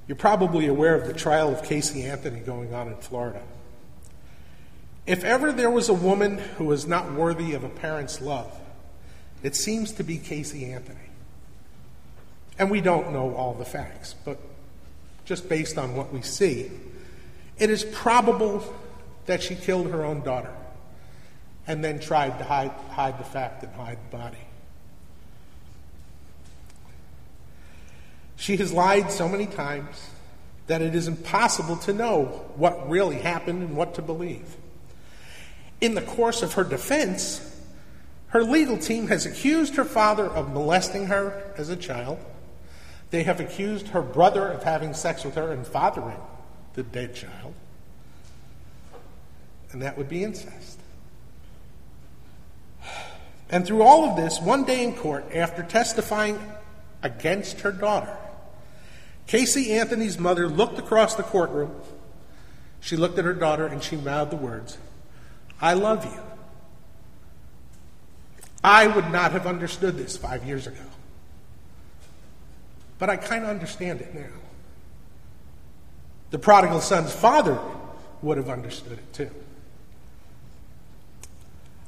you're 0.06 0.16
probably 0.16 0.66
aware 0.66 0.94
of 0.94 1.06
the 1.06 1.14
trial 1.14 1.50
of 1.50 1.62
Casey 1.62 2.04
Anthony 2.04 2.40
going 2.40 2.74
on 2.74 2.88
in 2.88 2.96
Florida. 2.96 3.40
If 5.06 5.24
ever 5.24 5.52
there 5.52 5.70
was 5.70 5.88
a 5.88 5.94
woman 5.94 6.38
who 6.38 6.64
was 6.64 6.86
not 6.86 7.12
worthy 7.12 7.54
of 7.54 7.64
a 7.64 7.68
parent's 7.68 8.20
love, 8.20 8.52
it 9.42 9.56
seems 9.56 9.92
to 9.92 10.04
be 10.04 10.18
Casey 10.18 10.70
Anthony. 10.72 10.98
And 12.58 12.70
we 12.70 12.80
don't 12.80 13.12
know 13.12 13.34
all 13.34 13.54
the 13.54 13.64
facts, 13.64 14.14
but 14.24 14.38
just 15.24 15.48
based 15.48 15.78
on 15.78 15.96
what 15.96 16.12
we 16.12 16.22
see, 16.22 16.70
it 17.58 17.70
is 17.70 17.84
probable 17.84 18.62
that 19.26 19.42
she 19.42 19.56
killed 19.56 19.90
her 19.90 20.04
own 20.04 20.22
daughter 20.22 20.54
and 21.66 21.82
then 21.82 21.98
tried 21.98 22.38
to 22.38 22.44
hide, 22.44 22.72
hide 22.90 23.18
the 23.18 23.24
fact 23.24 23.62
and 23.62 23.74
hide 23.74 23.98
the 24.10 24.16
body. 24.16 24.38
She 28.36 28.56
has 28.56 28.72
lied 28.72 29.10
so 29.10 29.28
many 29.28 29.46
times 29.46 30.08
that 30.66 30.82
it 30.82 30.94
is 30.94 31.06
impossible 31.06 31.76
to 31.76 31.92
know 31.92 32.24
what 32.56 32.88
really 32.88 33.18
happened 33.18 33.62
and 33.62 33.76
what 33.76 33.94
to 33.94 34.02
believe. 34.02 34.56
In 35.82 35.96
the 35.96 36.00
course 36.02 36.42
of 36.42 36.52
her 36.54 36.62
defense, 36.62 37.44
her 38.28 38.44
legal 38.44 38.78
team 38.78 39.08
has 39.08 39.26
accused 39.26 39.74
her 39.74 39.84
father 39.84 40.24
of 40.24 40.52
molesting 40.52 41.06
her 41.06 41.52
as 41.58 41.68
a 41.68 41.76
child. 41.76 42.18
They 43.10 43.24
have 43.24 43.40
accused 43.40 43.88
her 43.88 44.00
brother 44.00 44.46
of 44.46 44.62
having 44.62 44.94
sex 44.94 45.24
with 45.24 45.34
her 45.34 45.52
and 45.52 45.66
fathering 45.66 46.20
the 46.74 46.84
dead 46.84 47.16
child. 47.16 47.52
And 49.72 49.82
that 49.82 49.98
would 49.98 50.08
be 50.08 50.22
incest. 50.22 50.78
And 53.50 53.66
through 53.66 53.82
all 53.82 54.08
of 54.08 54.16
this, 54.16 54.40
one 54.40 54.64
day 54.64 54.84
in 54.84 54.94
court, 54.94 55.34
after 55.34 55.64
testifying 55.64 56.40
against 57.02 57.62
her 57.62 57.72
daughter, 57.72 58.16
Casey 59.26 59.72
Anthony's 59.72 60.16
mother 60.16 60.48
looked 60.48 60.78
across 60.78 61.16
the 61.16 61.24
courtroom. 61.24 61.74
She 62.80 62.96
looked 62.96 63.18
at 63.18 63.24
her 63.24 63.34
daughter 63.34 63.66
and 63.66 63.82
she 63.82 63.96
mouthed 63.96 64.30
the 64.30 64.36
words, 64.36 64.78
I 65.62 65.74
love 65.74 66.04
you. 66.04 66.20
I 68.64 68.88
would 68.88 69.10
not 69.10 69.32
have 69.32 69.46
understood 69.46 69.96
this 69.96 70.16
five 70.16 70.44
years 70.44 70.66
ago. 70.66 70.82
But 72.98 73.10
I 73.10 73.16
kind 73.16 73.44
of 73.44 73.50
understand 73.50 74.00
it 74.00 74.12
now. 74.14 74.26
The 76.30 76.38
prodigal 76.38 76.80
son's 76.80 77.12
father 77.12 77.58
would 78.22 78.38
have 78.38 78.48
understood 78.48 78.92
it 78.92 79.12
too. 79.12 79.30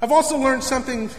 I've 0.00 0.12
also 0.12 0.38
learned 0.38 0.62
something. 0.62 1.10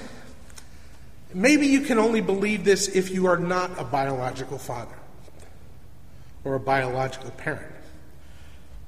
Maybe 1.33 1.67
you 1.67 1.81
can 1.81 1.97
only 1.97 2.21
believe 2.21 2.63
this 2.63 2.87
if 2.87 3.09
you 3.09 3.25
are 3.27 3.37
not 3.37 3.71
a 3.79 3.83
biological 3.83 4.57
father 4.57 4.95
or 6.43 6.55
a 6.55 6.59
biological 6.59 7.31
parent. 7.31 7.73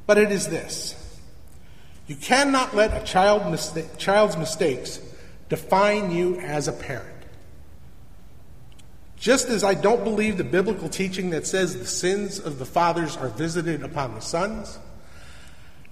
But 0.06 0.18
it 0.18 0.32
is 0.32 0.48
this 0.48 1.07
you 2.08 2.16
cannot 2.16 2.74
let 2.74 3.00
a 3.00 3.06
child 3.06 3.52
mista- 3.52 3.86
child's 3.98 4.38
mistakes 4.38 5.00
define 5.50 6.12
you 6.12 6.40
as 6.40 6.68
a 6.68 6.74
parent. 6.74 7.14
Just 9.18 9.50
as 9.50 9.64
I 9.64 9.74
don't 9.74 10.04
believe 10.04 10.38
the 10.38 10.44
biblical 10.44 10.90
teaching 10.90 11.32
that 11.32 11.46
says 11.46 11.78
the 11.78 11.86
sins 11.86 12.40
of 12.40 12.60
the 12.60 12.66
fathers 12.66 13.18
are 13.18 13.30
visited 13.30 13.84
upon 13.84 14.14
the 14.14 14.22
sons, 14.22 14.80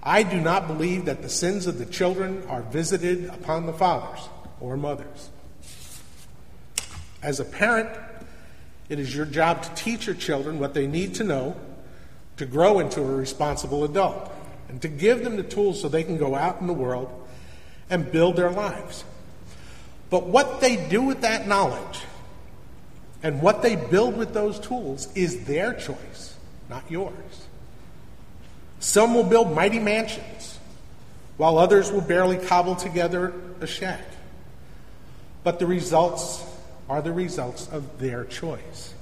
I 0.02 0.24
do 0.24 0.40
not 0.40 0.68
believe 0.68 1.06
that 1.06 1.22
the 1.24 1.30
sins 1.30 1.66
of 1.66 1.80
the 1.80 1.86
children 1.86 2.44
are 2.48 2.62
visited 2.62 3.26
upon 3.26 3.66
the 3.66 3.74
fathers 3.74 4.30
or 4.60 4.78
mothers. 4.78 5.30
As 7.24 7.40
a 7.40 7.46
parent, 7.46 7.90
it 8.88 9.00
is 9.00 9.16
your 9.16 9.26
job 9.26 9.64
to 9.64 9.74
teach 9.74 10.06
your 10.06 10.16
children 10.16 10.60
what 10.60 10.76
they 10.76 10.86
need 10.86 11.16
to 11.16 11.24
know 11.24 11.56
to 12.38 12.46
grow 12.46 12.80
into 12.80 13.02
a 13.02 13.16
responsible 13.16 13.84
adult 13.84 14.32
and 14.70 14.82
to 14.82 14.88
give 14.88 15.24
them 15.24 15.36
the 15.36 15.44
tools 15.44 15.82
so 15.82 15.88
they 15.88 16.04
can 16.04 16.18
go 16.18 16.36
out 16.36 16.62
in 16.62 16.68
the 16.68 16.74
world 16.74 17.10
and 17.90 18.12
build 18.12 18.36
their 18.36 18.52
lives. 18.52 19.04
But 20.10 20.28
what 20.28 20.62
they 20.62 20.88
do 20.88 21.02
with 21.02 21.22
that 21.22 21.48
knowledge 21.48 22.02
and 23.24 23.42
what 23.42 23.62
they 23.62 23.76
build 23.76 24.18
with 24.18 24.34
those 24.34 24.60
tools 24.60 25.08
is 25.16 25.46
their 25.46 25.74
choice, 25.74 26.36
not 26.70 26.90
yours. 26.90 27.14
Some 28.80 29.16
will 29.16 29.24
build 29.24 29.54
mighty 29.54 29.80
mansions, 29.80 30.60
while 31.38 31.58
others 31.58 31.92
will 31.92 32.02
barely 32.02 32.38
cobble 32.38 32.76
together 32.76 33.34
a 33.62 33.68
shack. 33.68 34.06
But 35.44 35.60
the 35.60 35.66
results 35.66 36.44
are 36.88 37.02
the 37.02 37.12
results 37.12 37.68
of 37.70 38.00
their 38.00 38.26
choice. 38.26 38.94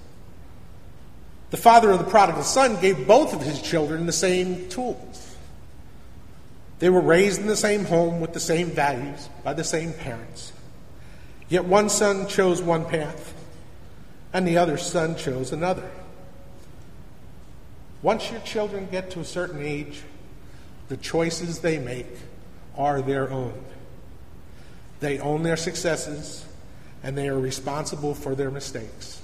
The 1.49 1.57
father 1.57 1.91
of 1.91 1.99
the 1.99 2.05
prodigal 2.05 2.43
son 2.43 2.79
gave 2.79 3.05
both 3.05 3.33
of 3.33 3.41
his 3.41 3.61
children 3.61 4.05
the 4.05 4.11
same 4.11 4.69
tools. 4.69 5.32
They 6.79 6.89
were 6.89 7.01
raised 7.01 7.39
in 7.39 7.47
the 7.47 7.55
same 7.55 7.85
home 7.85 8.19
with 8.19 8.33
the 8.33 8.39
same 8.39 8.69
values 8.69 9.29
by 9.43 9.53
the 9.53 9.63
same 9.63 9.93
parents. 9.93 10.51
Yet 11.49 11.65
one 11.65 11.89
son 11.89 12.27
chose 12.27 12.61
one 12.61 12.85
path, 12.85 13.33
and 14.33 14.47
the 14.47 14.57
other 14.57 14.77
son 14.77 15.15
chose 15.15 15.51
another. 15.51 15.89
Once 18.01 18.31
your 18.31 18.41
children 18.41 18.87
get 18.91 19.11
to 19.11 19.21
a 19.21 19.25
certain 19.25 19.61
age, 19.61 20.01
the 20.89 20.97
choices 20.97 21.59
they 21.59 21.79
make 21.79 22.07
are 22.75 23.01
their 23.01 23.31
own. 23.31 23.53
They 24.99 25.19
own 25.19 25.43
their 25.43 25.57
successes, 25.57 26.45
and 27.01 27.17
they 27.17 27.29
are 27.29 27.39
responsible 27.39 28.13
for 28.13 28.35
their 28.35 28.51
mistakes. 28.51 29.21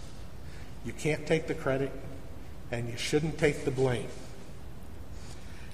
You 0.86 0.94
can't 0.94 1.26
take 1.28 1.48
the 1.48 1.56
credit, 1.56 1.92
and 2.72 2.90
you 2.90 2.98
shouldn't 2.98 3.38
take 3.38 3.66
the 3.66 3.72
blame. 3.72 4.08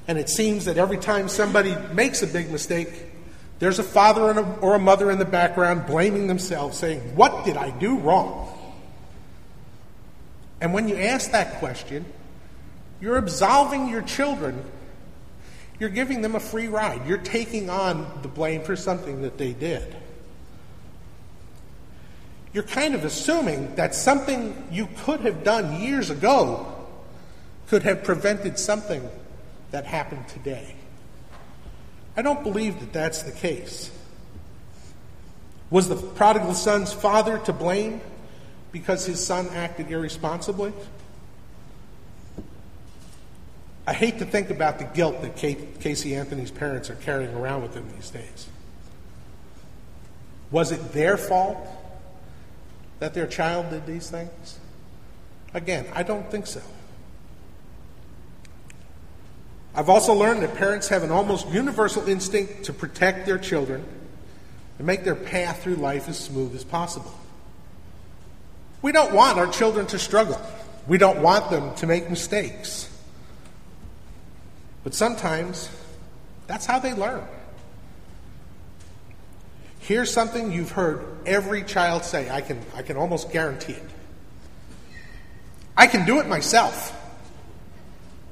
And 0.07 0.17
it 0.17 0.29
seems 0.29 0.65
that 0.65 0.77
every 0.77 0.97
time 0.97 1.29
somebody 1.29 1.75
makes 1.93 2.21
a 2.21 2.27
big 2.27 2.51
mistake, 2.51 2.89
there's 3.59 3.79
a 3.79 3.83
father 3.83 4.39
or 4.61 4.75
a 4.75 4.79
mother 4.79 5.09
in 5.09 5.17
the 5.17 5.25
background 5.25 5.87
blaming 5.87 6.27
themselves, 6.27 6.77
saying, 6.77 7.15
What 7.15 7.45
did 7.45 7.57
I 7.57 7.71
do 7.71 7.97
wrong? 7.99 8.51
And 10.61 10.73
when 10.73 10.87
you 10.87 10.95
ask 10.95 11.31
that 11.31 11.59
question, 11.59 12.05
you're 13.01 13.17
absolving 13.17 13.89
your 13.89 14.01
children. 14.01 14.63
You're 15.79 15.89
giving 15.89 16.21
them 16.21 16.35
a 16.35 16.39
free 16.39 16.67
ride. 16.67 17.05
You're 17.07 17.17
taking 17.17 17.69
on 17.69 18.19
the 18.21 18.27
blame 18.27 18.63
for 18.63 18.75
something 18.75 19.23
that 19.23 19.37
they 19.37 19.53
did. 19.53 19.95
You're 22.53 22.63
kind 22.63 22.95
of 22.95 23.03
assuming 23.03 23.75
that 23.75 23.93
something 23.93 24.69
you 24.71 24.87
could 24.99 25.19
have 25.21 25.43
done 25.43 25.81
years 25.81 26.09
ago 26.09 26.73
could 27.67 27.83
have 27.83 28.03
prevented 28.03 28.57
something 28.57 29.09
that 29.75 29.83
happened 29.83 30.25
today. 30.29 30.73
I 32.15 32.21
don't 32.21 32.43
believe 32.43 32.79
that 32.79 32.93
that's 32.93 33.23
the 33.23 33.33
case. 33.33 33.91
Was 35.69 35.89
the 35.89 35.97
prodigal 35.97 36.53
son's 36.53 36.93
father 36.93 37.39
to 37.39 37.51
blame 37.51 37.99
because 38.71 39.05
his 39.05 39.21
son 39.21 39.49
acted 39.49 39.91
irresponsibly? 39.91 40.71
I 43.85 43.91
hate 43.91 44.19
to 44.19 44.25
think 44.25 44.49
about 44.49 44.79
the 44.79 44.85
guilt 44.85 45.21
that 45.23 45.35
Casey 45.35 46.15
Anthony's 46.15 46.51
parents 46.51 46.89
are 46.89 46.95
carrying 46.95 47.35
around 47.35 47.61
with 47.61 47.73
them 47.73 47.85
these 47.97 48.09
days. 48.09 48.47
Was 50.51 50.71
it 50.71 50.93
their 50.93 51.17
fault 51.17 51.57
that 52.99 53.13
their 53.13 53.27
child 53.27 53.71
did 53.71 53.85
these 53.85 54.09
things? 54.09 54.57
Again, 55.53 55.85
I 55.93 56.03
don't 56.03 56.31
think 56.31 56.47
so. 56.47 56.61
I've 59.75 59.89
also 59.89 60.13
learned 60.13 60.41
that 60.43 60.55
parents 60.55 60.87
have 60.87 61.03
an 61.03 61.11
almost 61.11 61.49
universal 61.49 62.07
instinct 62.07 62.63
to 62.65 62.73
protect 62.73 63.25
their 63.25 63.37
children 63.37 63.83
and 64.77 64.87
make 64.87 65.03
their 65.03 65.15
path 65.15 65.63
through 65.63 65.75
life 65.75 66.07
as 66.07 66.17
smooth 66.17 66.55
as 66.55 66.63
possible. 66.63 67.13
We 68.81 68.93
don't 68.93 69.13
want 69.13 69.37
our 69.37 69.47
children 69.47 69.85
to 69.87 69.99
struggle. 69.99 70.39
We 70.87 70.97
don't 70.97 71.21
want 71.21 71.49
them 71.49 71.75
to 71.75 71.87
make 71.87 72.09
mistakes. 72.09 72.89
But 74.83 74.93
sometimes 74.93 75.69
that's 76.47 76.65
how 76.65 76.79
they 76.79 76.93
learn. 76.93 77.23
Here's 79.79 80.11
something 80.11 80.51
you've 80.51 80.71
heard 80.71 81.03
every 81.25 81.63
child 81.63 82.05
say. 82.05 82.29
I 82.29 82.41
can, 82.41 82.61
I 82.75 82.81
can 82.81 82.95
almost 82.95 83.31
guarantee 83.31 83.73
it. 83.73 83.83
I 85.75 85.87
can 85.87 86.05
do 86.05 86.19
it 86.19 86.27
myself. 86.27 86.93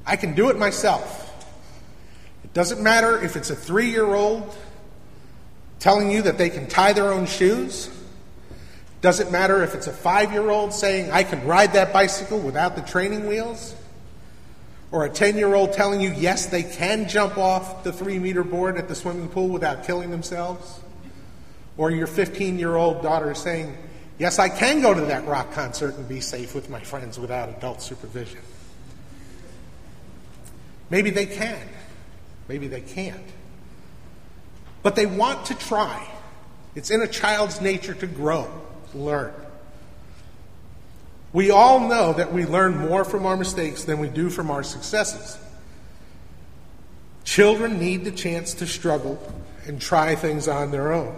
I 0.06 0.15
can 0.15 0.36
do 0.36 0.49
it 0.49 0.58
myself. 0.58 1.23
It 2.54 2.56
doesn't 2.56 2.84
matter 2.84 3.20
if 3.20 3.36
it's 3.36 3.50
a 3.50 3.56
three 3.56 3.89
year 3.89 4.13
old 4.13 4.56
telling 5.80 6.12
you 6.12 6.22
that 6.22 6.38
they 6.38 6.52
can 6.52 6.68
tie 6.68 6.94
their 6.94 7.12
own 7.12 7.26
shoes. 7.26 7.89
Doesn't 9.02 9.32
matter 9.32 9.63
if 9.63 9.74
it's 9.74 9.88
a 9.88 9.92
five 9.92 10.32
year 10.32 10.52
old 10.52 10.72
saying, 10.72 11.10
I 11.10 11.24
can 11.24 11.44
ride 11.48 11.74
that 11.74 11.92
bicycle 11.92 12.39
without 12.39 12.76
the 12.76 12.84
training 12.84 13.28
wheels 13.28 13.74
or 14.92 15.06
a 15.06 15.10
10 15.10 15.36
year 15.36 15.56
old 15.56 15.74
telling 15.74 16.00
you, 16.00 16.13
yes, 16.16 16.46
they 16.46 16.62
can 16.62 17.10
jump 17.10 17.39
off 17.39 17.84
the 17.84 17.92
three 17.92 18.20
meter 18.20 18.44
board 18.44 18.78
at 18.78 18.88
the 18.88 18.94
swimming 18.94 19.28
pool 19.28 19.50
without 19.50 19.84
killing 19.84 20.12
themselves, 20.12 20.80
or 21.78 21.89
your 21.89 22.06
15 22.06 22.60
year 22.60 22.76
old 22.76 23.02
daughter 23.02 23.34
saying, 23.34 23.76
yes, 24.20 24.38
I 24.38 24.50
can 24.50 24.82
go 24.82 24.94
to 24.94 25.02
that 25.02 25.26
rock 25.26 25.52
concert 25.54 25.96
and 25.96 26.08
be 26.08 26.22
safe 26.22 26.54
with 26.54 26.70
my 26.70 26.80
friends 26.80 27.18
without 27.18 27.50
adult 27.50 27.82
supervision. 27.82 28.42
Maybe 30.92 31.10
they 31.10 31.26
can, 31.26 31.60
maybe 32.47 32.67
they 32.67 32.82
can't. 32.82 33.23
But 34.82 34.95
they 34.95 35.06
want 35.06 35.45
to 35.47 35.56
try. 35.56 36.08
It's 36.75 36.91
in 36.91 37.01
a 37.01 37.08
child's 37.08 37.62
nature 37.62 37.93
to 37.93 38.08
grow, 38.08 38.51
to 38.91 38.97
learn. 38.97 39.34
We 41.32 41.49
all 41.49 41.79
know 41.79 42.13
that 42.13 42.32
we 42.32 42.45
learn 42.45 42.77
more 42.77 43.03
from 43.03 43.25
our 43.25 43.38
mistakes 43.38 43.84
than 43.86 43.99
we 43.99 44.08
do 44.08 44.29
from 44.29 44.51
our 44.51 44.63
successes. 44.63 45.38
Children 47.23 47.79
need 47.79 48.03
the 48.03 48.12
chance 48.12 48.53
to 48.56 48.67
struggle 48.67 49.19
and 49.65 49.82
try 49.82 50.15
things 50.15 50.47
on 50.47 50.71
their 50.71 50.91
own. 50.91 51.15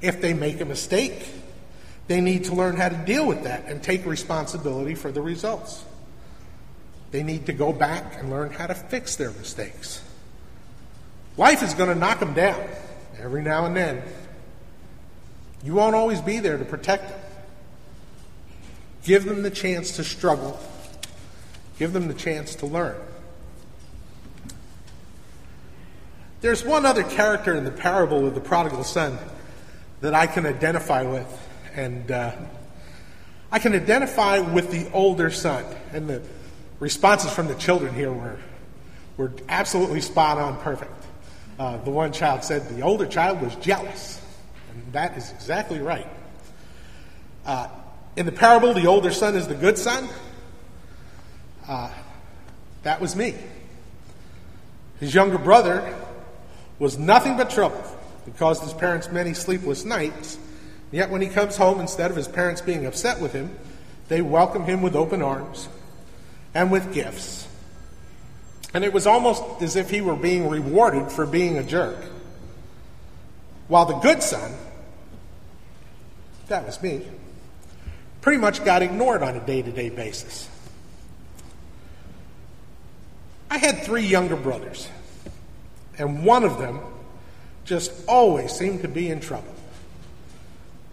If 0.00 0.20
they 0.20 0.32
make 0.32 0.60
a 0.60 0.64
mistake, 0.64 1.28
they 2.08 2.20
need 2.20 2.44
to 2.44 2.54
learn 2.54 2.76
how 2.76 2.88
to 2.88 2.96
deal 2.96 3.26
with 3.26 3.44
that 3.44 3.66
and 3.66 3.82
take 3.82 4.06
responsibility 4.06 4.94
for 4.94 5.12
the 5.12 5.20
results. 5.20 5.84
They 7.10 7.22
need 7.22 7.46
to 7.46 7.52
go 7.52 7.72
back 7.72 8.16
and 8.18 8.30
learn 8.30 8.50
how 8.50 8.66
to 8.66 8.74
fix 8.74 9.16
their 9.16 9.30
mistakes. 9.32 10.02
Life 11.36 11.62
is 11.62 11.74
going 11.74 11.88
to 11.88 11.94
knock 11.94 12.20
them 12.20 12.34
down 12.34 12.62
every 13.20 13.42
now 13.42 13.66
and 13.66 13.74
then. 13.74 14.02
You 15.64 15.74
won't 15.74 15.94
always 15.94 16.20
be 16.20 16.40
there 16.40 16.58
to 16.58 16.64
protect 16.64 17.08
them. 17.08 17.20
Give 19.04 19.24
them 19.24 19.42
the 19.42 19.50
chance 19.50 19.96
to 19.96 20.04
struggle. 20.04 20.60
Give 21.78 21.92
them 21.92 22.08
the 22.08 22.14
chance 22.14 22.54
to 22.56 22.66
learn. 22.66 22.96
There's 26.40 26.64
one 26.64 26.84
other 26.84 27.04
character 27.04 27.54
in 27.54 27.64
the 27.64 27.70
parable 27.70 28.26
of 28.26 28.34
the 28.34 28.40
prodigal 28.40 28.84
son 28.84 29.16
that 30.00 30.14
I 30.14 30.26
can 30.26 30.44
identify 30.44 31.04
with, 31.04 31.48
and 31.74 32.10
uh, 32.10 32.32
I 33.52 33.60
can 33.60 33.74
identify 33.74 34.40
with 34.40 34.70
the 34.72 34.90
older 34.92 35.30
son. 35.30 35.64
And 35.92 36.08
the 36.08 36.22
responses 36.80 37.32
from 37.32 37.46
the 37.46 37.54
children 37.54 37.94
here 37.94 38.12
were, 38.12 38.38
were 39.16 39.32
absolutely 39.48 40.00
spot 40.00 40.38
on 40.38 40.60
perfect. 40.60 40.92
Uh, 41.62 41.76
the 41.84 41.90
one 41.92 42.12
child 42.12 42.42
said 42.42 42.68
the 42.70 42.82
older 42.82 43.06
child 43.06 43.40
was 43.40 43.54
jealous, 43.54 44.20
and 44.72 44.92
that 44.92 45.16
is 45.16 45.30
exactly 45.30 45.78
right. 45.78 46.08
Uh, 47.46 47.68
in 48.16 48.26
the 48.26 48.32
parable, 48.32 48.74
the 48.74 48.88
older 48.88 49.12
son 49.12 49.36
is 49.36 49.46
the 49.46 49.54
good 49.54 49.78
son. 49.78 50.08
Uh, 51.68 51.88
that 52.82 53.00
was 53.00 53.14
me. 53.14 53.36
His 54.98 55.14
younger 55.14 55.38
brother 55.38 55.96
was 56.80 56.98
nothing 56.98 57.36
but 57.36 57.48
trouble. 57.48 57.80
It 58.26 58.36
caused 58.38 58.64
his 58.64 58.72
parents 58.72 59.12
many 59.12 59.32
sleepless 59.32 59.84
nights. 59.84 60.38
Yet 60.90 61.10
when 61.10 61.22
he 61.22 61.28
comes 61.28 61.56
home, 61.56 61.78
instead 61.78 62.10
of 62.10 62.16
his 62.16 62.26
parents 62.26 62.60
being 62.60 62.86
upset 62.86 63.20
with 63.20 63.32
him, 63.32 63.56
they 64.08 64.20
welcome 64.20 64.64
him 64.64 64.82
with 64.82 64.96
open 64.96 65.22
arms 65.22 65.68
and 66.54 66.72
with 66.72 66.92
gifts. 66.92 67.41
And 68.74 68.84
it 68.84 68.92
was 68.92 69.06
almost 69.06 69.42
as 69.60 69.76
if 69.76 69.90
he 69.90 70.00
were 70.00 70.16
being 70.16 70.48
rewarded 70.48 71.12
for 71.12 71.26
being 71.26 71.58
a 71.58 71.62
jerk. 71.62 71.96
While 73.68 73.86
the 73.86 73.94
good 73.94 74.22
son, 74.22 74.52
that 76.48 76.64
was 76.66 76.82
me, 76.82 77.02
pretty 78.20 78.38
much 78.38 78.64
got 78.64 78.82
ignored 78.82 79.22
on 79.22 79.36
a 79.36 79.40
day 79.40 79.62
to 79.62 79.70
day 79.70 79.90
basis. 79.90 80.48
I 83.50 83.58
had 83.58 83.82
three 83.82 84.06
younger 84.06 84.36
brothers, 84.36 84.88
and 85.98 86.24
one 86.24 86.42
of 86.42 86.58
them 86.58 86.80
just 87.64 87.92
always 88.08 88.52
seemed 88.52 88.82
to 88.82 88.88
be 88.88 89.10
in 89.10 89.20
trouble. 89.20 89.54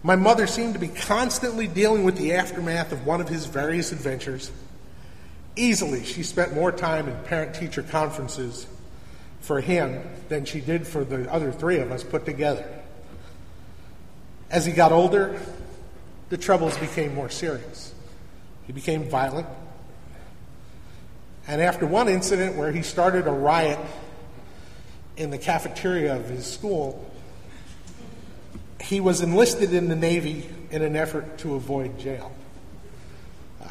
My 0.02 0.16
mother 0.16 0.46
seemed 0.46 0.74
to 0.74 0.80
be 0.80 0.88
constantly 0.88 1.66
dealing 1.66 2.04
with 2.04 2.16
the 2.16 2.34
aftermath 2.34 2.92
of 2.92 3.06
one 3.06 3.20
of 3.20 3.28
his 3.28 3.46
various 3.46 3.92
adventures. 3.92 4.50
Easily, 5.56 6.04
she 6.04 6.22
spent 6.22 6.54
more 6.54 6.72
time 6.72 7.08
in 7.08 7.16
parent 7.24 7.54
teacher 7.54 7.82
conferences 7.82 8.66
for 9.40 9.60
him 9.60 10.02
than 10.28 10.44
she 10.44 10.60
did 10.60 10.86
for 10.86 11.04
the 11.04 11.30
other 11.32 11.50
three 11.50 11.78
of 11.78 11.90
us 11.90 12.04
put 12.04 12.24
together. 12.24 12.66
As 14.50 14.66
he 14.66 14.72
got 14.72 14.92
older, 14.92 15.40
the 16.28 16.36
troubles 16.36 16.76
became 16.78 17.14
more 17.14 17.28
serious. 17.28 17.92
He 18.66 18.72
became 18.72 19.08
violent. 19.08 19.48
And 21.46 21.60
after 21.60 21.86
one 21.86 22.08
incident 22.08 22.56
where 22.56 22.70
he 22.70 22.82
started 22.82 23.26
a 23.26 23.32
riot 23.32 23.78
in 25.16 25.30
the 25.30 25.38
cafeteria 25.38 26.16
of 26.16 26.28
his 26.28 26.46
school, 26.46 27.10
he 28.80 29.00
was 29.00 29.20
enlisted 29.20 29.74
in 29.74 29.88
the 29.88 29.96
Navy 29.96 30.48
in 30.70 30.82
an 30.82 30.96
effort 30.96 31.38
to 31.38 31.54
avoid 31.54 31.98
jail. 31.98 32.32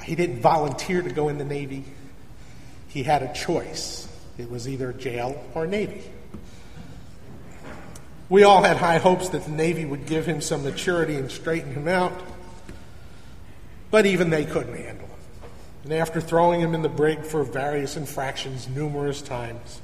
He 0.10 0.16
didn't 0.16 0.40
volunteer 0.40 1.04
to 1.04 1.12
go 1.12 1.30
in 1.30 1.38
the 1.38 1.46
Navy, 1.46 1.84
he 2.88 3.04
had 3.04 3.22
a 3.22 3.32
choice. 3.32 4.08
It 4.40 4.50
was 4.50 4.68
either 4.68 4.92
jail 4.92 5.40
or 5.54 5.68
Navy. 5.68 6.02
We 8.28 8.42
all 8.42 8.64
had 8.64 8.78
high 8.78 8.98
hopes 8.98 9.30
that 9.30 9.44
the 9.44 9.52
Navy 9.52 9.86
would 9.86 10.08
give 10.08 10.26
him 10.26 10.42
some 10.42 10.64
maturity 10.64 11.14
and 11.14 11.30
straighten 11.30 11.76
him 11.76 11.88
out, 11.88 12.20
but 13.92 14.08
even 14.08 14.32
they 14.32 14.46
couldn't 14.46 14.76
handle 14.76 15.06
him. 15.06 15.20
And 15.84 15.94
after 15.94 16.20
throwing 16.20 16.60
him 16.60 16.74
in 16.74 16.82
the 16.82 16.90
brig 16.90 17.24
for 17.24 17.44
various 17.44 17.96
infractions 17.96 18.68
numerous 18.68 19.22
times, 19.22 19.80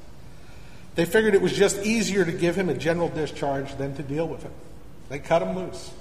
they 0.96 1.04
figured 1.04 1.36
it 1.36 1.40
was 1.40 1.52
just 1.52 1.86
easier 1.86 2.24
to 2.24 2.32
give 2.32 2.56
him 2.56 2.68
a 2.68 2.74
general 2.74 3.10
discharge 3.10 3.76
than 3.76 3.94
to 3.94 4.02
deal 4.02 4.26
with 4.26 4.42
him. 4.42 4.52
They 5.08 5.20
cut 5.20 5.42
him 5.42 5.54
loose. 5.54 5.92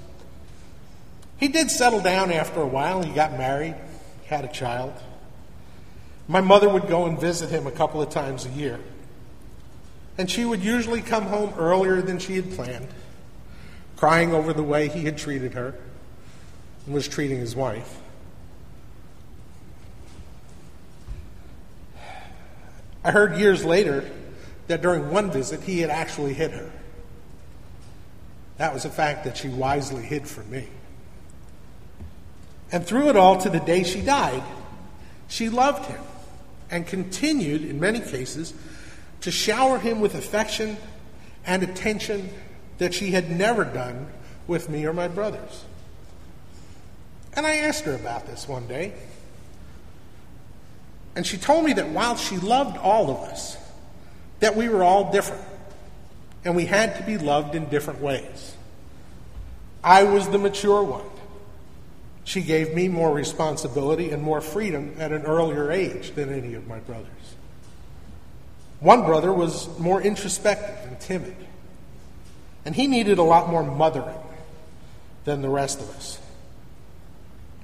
He 1.37 1.47
did 1.47 1.69
settle 1.69 2.01
down 2.01 2.31
after 2.31 2.59
a 2.59 2.67
while. 2.67 3.03
He 3.03 3.13
got 3.13 3.37
married, 3.37 3.75
had 4.27 4.45
a 4.45 4.47
child. 4.47 4.93
My 6.27 6.41
mother 6.41 6.67
would 6.67 6.87
go 6.87 7.05
and 7.05 7.19
visit 7.19 7.49
him 7.49 7.67
a 7.67 7.71
couple 7.71 8.01
of 8.01 8.09
times 8.09 8.45
a 8.45 8.49
year. 8.49 8.79
And 10.17 10.29
she 10.29 10.45
would 10.45 10.63
usually 10.63 11.01
come 11.01 11.25
home 11.25 11.53
earlier 11.57 12.01
than 12.01 12.19
she 12.19 12.35
had 12.35 12.51
planned, 12.51 12.87
crying 13.97 14.33
over 14.33 14.53
the 14.53 14.63
way 14.63 14.87
he 14.87 15.03
had 15.03 15.17
treated 15.17 15.53
her 15.53 15.75
and 16.85 16.93
was 16.93 17.07
treating 17.07 17.39
his 17.39 17.55
wife. 17.55 17.99
I 23.03 23.11
heard 23.11 23.37
years 23.37 23.63
later 23.63 24.09
that 24.67 24.81
during 24.81 25.11
one 25.11 25.29
visit 25.29 25.61
he 25.61 25.79
had 25.79 25.91
actually 25.91 26.33
hit 26.33 26.51
her. 26.51 26.71
That 28.57 28.73
was 28.73 28.85
a 28.85 28.89
fact 28.89 29.25
that 29.25 29.37
she 29.37 29.49
wisely 29.49 30.01
hid 30.01 30.27
from 30.27 30.49
me. 30.49 30.67
And 32.71 32.85
through 32.85 33.09
it 33.09 33.15
all 33.15 33.37
to 33.41 33.49
the 33.49 33.59
day 33.59 33.83
she 33.83 34.01
died, 34.01 34.43
she 35.27 35.49
loved 35.49 35.85
him 35.85 36.01
and 36.69 36.85
continued, 36.85 37.63
in 37.63 37.79
many 37.79 37.99
cases, 37.99 38.53
to 39.21 39.31
shower 39.31 39.79
him 39.79 40.01
with 40.01 40.15
affection 40.15 40.77
and 41.45 41.63
attention 41.63 42.29
that 42.77 42.93
she 42.93 43.11
had 43.11 43.29
never 43.29 43.63
done 43.63 44.07
with 44.47 44.69
me 44.69 44.85
or 44.85 44.93
my 44.93 45.07
brothers. 45.07 45.63
And 47.33 47.45
I 47.45 47.57
asked 47.57 47.85
her 47.85 47.93
about 47.93 48.27
this 48.27 48.47
one 48.47 48.67
day. 48.67 48.93
And 51.15 51.25
she 51.25 51.37
told 51.37 51.63
me 51.63 51.73
that 51.73 51.89
while 51.89 52.17
she 52.17 52.37
loved 52.37 52.77
all 52.77 53.09
of 53.09 53.17
us, 53.29 53.57
that 54.39 54.55
we 54.55 54.67
were 54.69 54.83
all 54.83 55.11
different 55.11 55.43
and 56.43 56.55
we 56.55 56.65
had 56.65 56.95
to 56.97 57.03
be 57.03 57.17
loved 57.17 57.55
in 57.55 57.65
different 57.69 58.01
ways. 58.01 58.55
I 59.83 60.03
was 60.03 60.29
the 60.29 60.37
mature 60.37 60.83
one. 60.83 61.05
She 62.25 62.41
gave 62.41 62.73
me 62.73 62.87
more 62.87 63.13
responsibility 63.13 64.09
and 64.09 64.21
more 64.21 64.41
freedom 64.41 64.95
at 64.97 65.11
an 65.11 65.21
earlier 65.21 65.71
age 65.71 66.11
than 66.15 66.33
any 66.33 66.55
of 66.55 66.67
my 66.67 66.79
brothers. 66.79 67.07
One 68.79 69.03
brother 69.03 69.31
was 69.31 69.69
more 69.79 70.01
introspective 70.01 70.89
and 70.89 70.99
timid, 70.99 71.35
and 72.65 72.75
he 72.75 72.87
needed 72.87 73.19
a 73.19 73.23
lot 73.23 73.49
more 73.49 73.63
mothering 73.63 74.19
than 75.23 75.43
the 75.43 75.49
rest 75.49 75.79
of 75.79 75.89
us. 75.91 76.19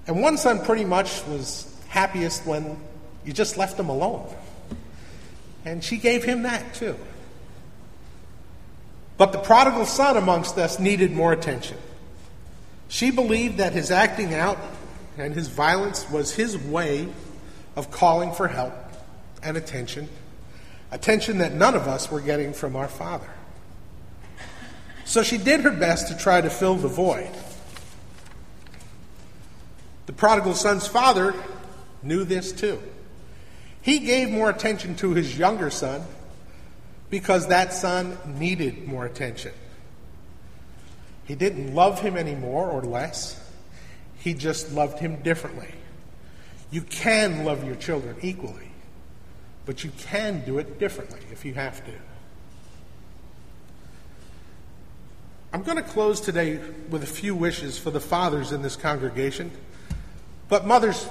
And 0.07 0.21
one 0.21 0.37
son 0.37 0.63
pretty 0.63 0.85
much 0.85 1.25
was 1.25 1.67
happiest 1.87 2.45
when 2.45 2.79
you 3.25 3.33
just 3.33 3.57
left 3.57 3.79
him 3.79 3.89
alone. 3.89 4.33
And 5.65 5.83
she 5.83 5.97
gave 5.97 6.23
him 6.23 6.43
that 6.43 6.75
too. 6.75 6.95
But 9.17 9.31
the 9.31 9.39
prodigal 9.39 9.85
son 9.85 10.17
amongst 10.17 10.57
us 10.57 10.79
needed 10.79 11.11
more 11.11 11.33
attention. 11.33 11.77
She 12.91 13.09
believed 13.09 13.59
that 13.59 13.71
his 13.71 13.89
acting 13.89 14.33
out 14.33 14.57
and 15.17 15.33
his 15.33 15.47
violence 15.47 16.09
was 16.09 16.35
his 16.35 16.57
way 16.57 17.07
of 17.77 17.89
calling 17.89 18.33
for 18.33 18.49
help 18.49 18.73
and 19.41 19.55
attention, 19.55 20.09
attention 20.91 21.37
that 21.37 21.53
none 21.53 21.73
of 21.73 21.87
us 21.87 22.11
were 22.11 22.19
getting 22.19 22.51
from 22.51 22.75
our 22.75 22.89
father. 22.89 23.29
So 25.05 25.23
she 25.23 25.37
did 25.37 25.61
her 25.61 25.71
best 25.71 26.09
to 26.09 26.17
try 26.17 26.41
to 26.41 26.49
fill 26.49 26.75
the 26.75 26.89
void. 26.89 27.29
The 30.07 30.13
prodigal 30.13 30.53
son's 30.55 30.85
father 30.85 31.33
knew 32.03 32.25
this 32.25 32.51
too. 32.51 32.77
He 33.81 33.99
gave 33.99 34.29
more 34.29 34.49
attention 34.49 34.97
to 34.97 35.11
his 35.11 35.37
younger 35.37 35.69
son 35.69 36.03
because 37.09 37.47
that 37.47 37.73
son 37.73 38.17
needed 38.37 38.85
more 38.85 39.05
attention. 39.05 39.53
He 41.31 41.35
didn't 41.35 41.73
love 41.73 42.01
him 42.01 42.17
any 42.17 42.35
more 42.35 42.69
or 42.69 42.81
less, 42.81 43.41
he 44.17 44.33
just 44.33 44.73
loved 44.73 44.99
him 44.99 45.21
differently. 45.21 45.69
You 46.71 46.81
can 46.81 47.45
love 47.45 47.63
your 47.63 47.75
children 47.75 48.17
equally, 48.21 48.69
but 49.65 49.85
you 49.85 49.91
can 49.97 50.43
do 50.43 50.59
it 50.59 50.77
differently 50.77 51.21
if 51.31 51.45
you 51.45 51.53
have 51.53 51.85
to. 51.85 51.91
I'm 55.53 55.63
going 55.63 55.77
to 55.77 55.83
close 55.83 56.19
today 56.19 56.59
with 56.89 57.01
a 57.01 57.07
few 57.07 57.33
wishes 57.33 57.77
for 57.77 57.91
the 57.91 58.01
fathers 58.01 58.51
in 58.51 58.61
this 58.61 58.75
congregation, 58.75 59.51
but 60.49 60.67
mothers, 60.67 61.07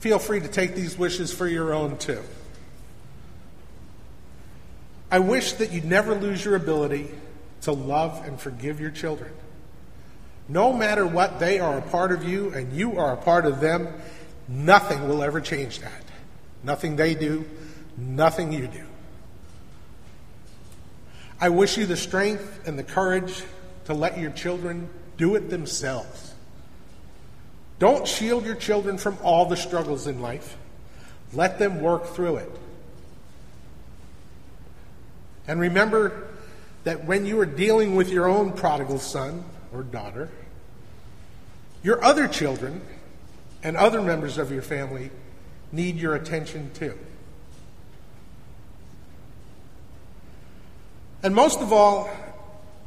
feel 0.00 0.18
free 0.18 0.40
to 0.40 0.48
take 0.48 0.74
these 0.74 0.98
wishes 0.98 1.32
for 1.32 1.46
your 1.46 1.72
own 1.72 1.96
too. 1.96 2.22
I 5.12 5.20
wish 5.20 5.52
that 5.52 5.70
you'd 5.70 5.84
never 5.84 6.12
lose 6.12 6.44
your 6.44 6.56
ability 6.56 7.08
to 7.62 7.72
love 7.72 8.24
and 8.26 8.40
forgive 8.40 8.80
your 8.80 8.90
children. 8.90 9.32
No 10.48 10.72
matter 10.72 11.06
what, 11.06 11.38
they 11.38 11.60
are 11.60 11.78
a 11.78 11.82
part 11.82 12.12
of 12.12 12.24
you 12.24 12.52
and 12.52 12.72
you 12.72 12.98
are 12.98 13.12
a 13.12 13.16
part 13.16 13.46
of 13.46 13.60
them. 13.60 13.88
Nothing 14.48 15.08
will 15.08 15.22
ever 15.22 15.40
change 15.40 15.80
that. 15.80 16.02
Nothing 16.62 16.96
they 16.96 17.14
do, 17.14 17.44
nothing 17.96 18.52
you 18.52 18.66
do. 18.66 18.84
I 21.40 21.48
wish 21.48 21.76
you 21.76 21.86
the 21.86 21.96
strength 21.96 22.66
and 22.66 22.78
the 22.78 22.84
courage 22.84 23.42
to 23.86 23.94
let 23.94 24.18
your 24.18 24.30
children 24.30 24.88
do 25.16 25.34
it 25.34 25.50
themselves. 25.50 26.34
Don't 27.78 28.06
shield 28.06 28.44
your 28.44 28.54
children 28.54 28.96
from 28.96 29.18
all 29.22 29.46
the 29.46 29.56
struggles 29.56 30.06
in 30.06 30.22
life. 30.22 30.56
Let 31.32 31.58
them 31.58 31.80
work 31.80 32.14
through 32.14 32.36
it. 32.36 32.50
And 35.48 35.58
remember 35.58 36.28
that 36.84 37.04
when 37.04 37.26
you 37.26 37.38
are 37.40 37.46
dealing 37.46 37.94
with 37.94 38.10
your 38.10 38.28
own 38.28 38.52
prodigal 38.52 38.98
son 38.98 39.44
or 39.72 39.82
daughter, 39.82 40.28
your 41.82 42.02
other 42.04 42.28
children 42.28 42.82
and 43.62 43.76
other 43.76 44.02
members 44.02 44.38
of 44.38 44.50
your 44.50 44.62
family 44.62 45.10
need 45.70 45.96
your 45.96 46.14
attention 46.14 46.70
too. 46.74 46.98
And 51.22 51.34
most 51.34 51.60
of 51.60 51.72
all, 51.72 52.10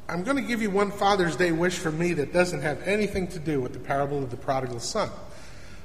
I'm 0.10 0.24
going 0.24 0.36
to 0.36 0.44
give 0.44 0.62
you 0.62 0.70
one 0.70 0.92
Father's 0.92 1.36
Day 1.36 1.52
wish 1.52 1.78
from 1.78 1.98
me 1.98 2.14
that 2.14 2.34
doesn't 2.34 2.62
have 2.62 2.82
anything 2.84 3.28
to 3.30 3.40
do 3.40 3.62
with 3.62 3.74
the 3.74 3.80
parable 3.80 4.22
of 4.22 4.30
the 4.30 4.38
prodigal 4.38 4.80
son. 4.80 5.10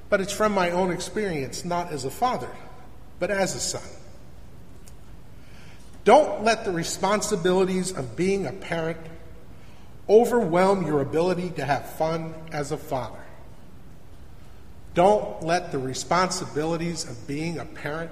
But 0.08 0.20
it's 0.20 0.32
from 0.32 0.52
my 0.52 0.70
own 0.70 0.90
experience, 0.90 1.64
not 1.64 1.92
as 1.92 2.04
a 2.04 2.10
father, 2.10 2.50
but 3.20 3.30
as 3.30 3.54
a 3.54 3.60
son. 3.60 3.99
Don't 6.10 6.42
let 6.42 6.64
the 6.64 6.72
responsibilities 6.72 7.96
of 7.96 8.16
being 8.16 8.44
a 8.44 8.52
parent 8.52 8.98
overwhelm 10.08 10.84
your 10.84 11.02
ability 11.02 11.50
to 11.50 11.64
have 11.64 11.88
fun 11.88 12.34
as 12.50 12.72
a 12.72 12.76
father. 12.76 13.22
Don't 14.94 15.40
let 15.44 15.70
the 15.70 15.78
responsibilities 15.78 17.08
of 17.08 17.28
being 17.28 17.58
a 17.58 17.64
parent 17.64 18.10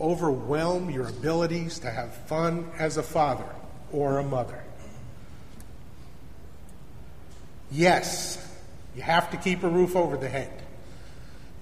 overwhelm 0.00 0.90
your 0.90 1.06
abilities 1.06 1.78
to 1.78 1.90
have 1.92 2.12
fun 2.26 2.68
as 2.76 2.96
a 2.96 3.04
father 3.04 3.54
or 3.92 4.18
a 4.18 4.24
mother. 4.24 4.60
Yes, 7.70 8.36
you 8.96 9.02
have 9.02 9.30
to 9.30 9.36
keep 9.36 9.62
a 9.62 9.68
roof 9.68 9.94
over 9.94 10.16
the 10.16 10.28
head. 10.28 10.61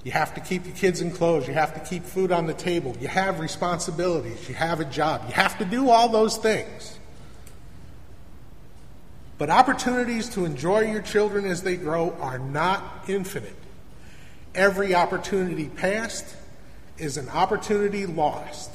You 0.03 0.13
have 0.13 0.35
to 0.35 0.41
keep 0.41 0.65
your 0.65 0.75
kids 0.75 1.01
in 1.01 1.11
clothes. 1.11 1.47
You 1.47 1.55
have 1.55 1.75
to 1.75 1.81
keep 1.81 2.05
food 2.05 2.33
on 2.33 2.47
the 2.47 2.55
table. 2.55 2.97
You 3.01 3.09
have 3.09 3.39
responsibilities. 3.39 4.49
You 4.49 4.55
have 4.55 4.81
a 4.81 4.85
job. 4.87 5.25
You 5.27 5.35
have 5.35 5.59
to 5.59 5.65
do 5.65 5.91
all 5.91 6.09
those 6.09 6.39
things. 6.39 6.99
But 9.37 9.51
opportunities 9.51 10.29
to 10.31 10.45
enjoy 10.45 10.91
your 10.91 11.03
children 11.03 11.45
as 11.45 11.63
they 11.63 11.77
grow 11.77 12.13
are 12.21 12.39
not 12.39 13.05
infinite. 13.09 13.57
Every 14.55 14.95
opportunity 14.95 15.69
passed 15.69 16.35
is 16.99 17.17
an 17.17 17.29
opportunity 17.29 18.07
lost. 18.07 18.71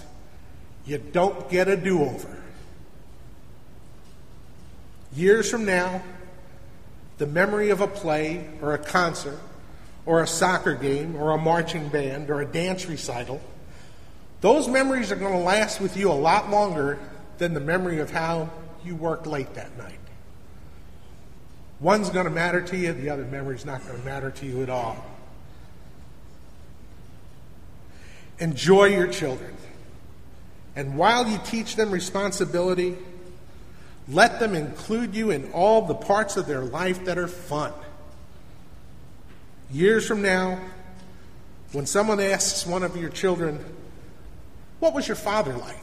You 0.86 1.00
don't 1.00 1.50
get 1.50 1.68
a 1.68 1.76
do 1.76 2.04
over. 2.04 2.44
Years 5.14 5.50
from 5.50 5.66
now, 5.66 6.04
the 7.18 7.28
memory 7.28 7.70
of 7.70 7.82
a 7.82 7.88
play 7.88 8.48
or 8.62 8.74
a 8.74 8.78
concert 8.78 9.40
or 10.06 10.22
a 10.22 10.28
soccer 10.28 10.76
game 10.76 11.16
or 11.16 11.32
a 11.32 11.38
marching 11.38 11.90
band 11.90 12.30
or 12.30 12.42
a 12.42 12.46
dance 12.46 12.88
recital, 12.88 13.42
those 14.42 14.68
memories 14.68 15.12
are 15.12 15.16
going 15.16 15.34
to 15.34 15.40
last 15.40 15.82
with 15.82 15.98
you 15.98 16.12
a 16.12 16.14
lot 16.14 16.50
longer 16.50 17.00
than 17.38 17.54
the 17.54 17.60
memory 17.60 18.00
of 18.00 18.12
how 18.12 18.50
you 18.84 18.96
worked 18.96 19.26
late 19.26 19.54
that 19.56 19.76
night. 19.78 20.00
One's 21.80 22.10
going 22.10 22.26
to 22.26 22.32
matter 22.32 22.62
to 22.62 22.78
you, 22.78 22.94
the 22.94 23.10
other 23.10 23.26
memory's 23.26 23.66
not 23.66 23.86
going 23.86 24.00
to 24.00 24.06
matter 24.06 24.32
to 24.32 24.46
you 24.46 24.62
at 24.64 24.70
all. 24.70 25.04
Enjoy 28.40 28.86
your 28.86 29.08
children. 29.08 29.54
And 30.76 30.98
while 30.98 31.28
you 31.28 31.40
teach 31.46 31.76
them 31.76 31.92
responsibility, 31.92 32.98
let 34.08 34.40
them 34.40 34.56
include 34.56 35.16
you 35.16 35.32
in 35.32 35.52
all 35.52 35.82
the 35.82 35.96
parts 35.96 36.38
of 36.38 36.46
their 36.46 36.62
life 36.62 37.06
that 37.06 37.18
are 37.18 37.28
fun. 37.28 37.74
Years 39.72 40.08
from 40.08 40.22
now, 40.22 40.60
when 41.72 41.86
someone 41.86 42.20
asks 42.20 42.66
one 42.66 42.84
of 42.84 42.96
your 42.96 43.10
children, 43.10 43.64
What 44.80 44.94
was 44.94 45.08
your 45.08 45.18
father 45.18 45.54
like? 45.54 45.78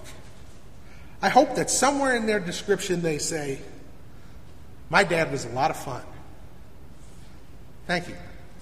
I 1.21 1.29
hope 1.29 1.55
that 1.57 1.71
somewhere 1.71 2.17
in 2.17 2.27
their 2.27 2.41
description 2.41 3.03
they 3.03 3.19
say, 3.19 3.61
My 4.91 5.05
dad 5.05 5.31
was 5.31 5.45
a 5.45 5.51
lot 5.51 5.71
of 5.71 5.77
fun. 5.77 6.03
Thank 7.87 8.09
you, 8.09 8.17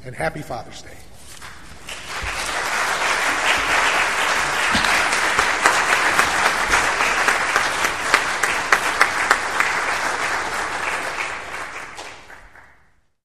and 0.04 0.14
happy 0.14 0.42
Father's 0.42 0.83
Day. 0.83 0.96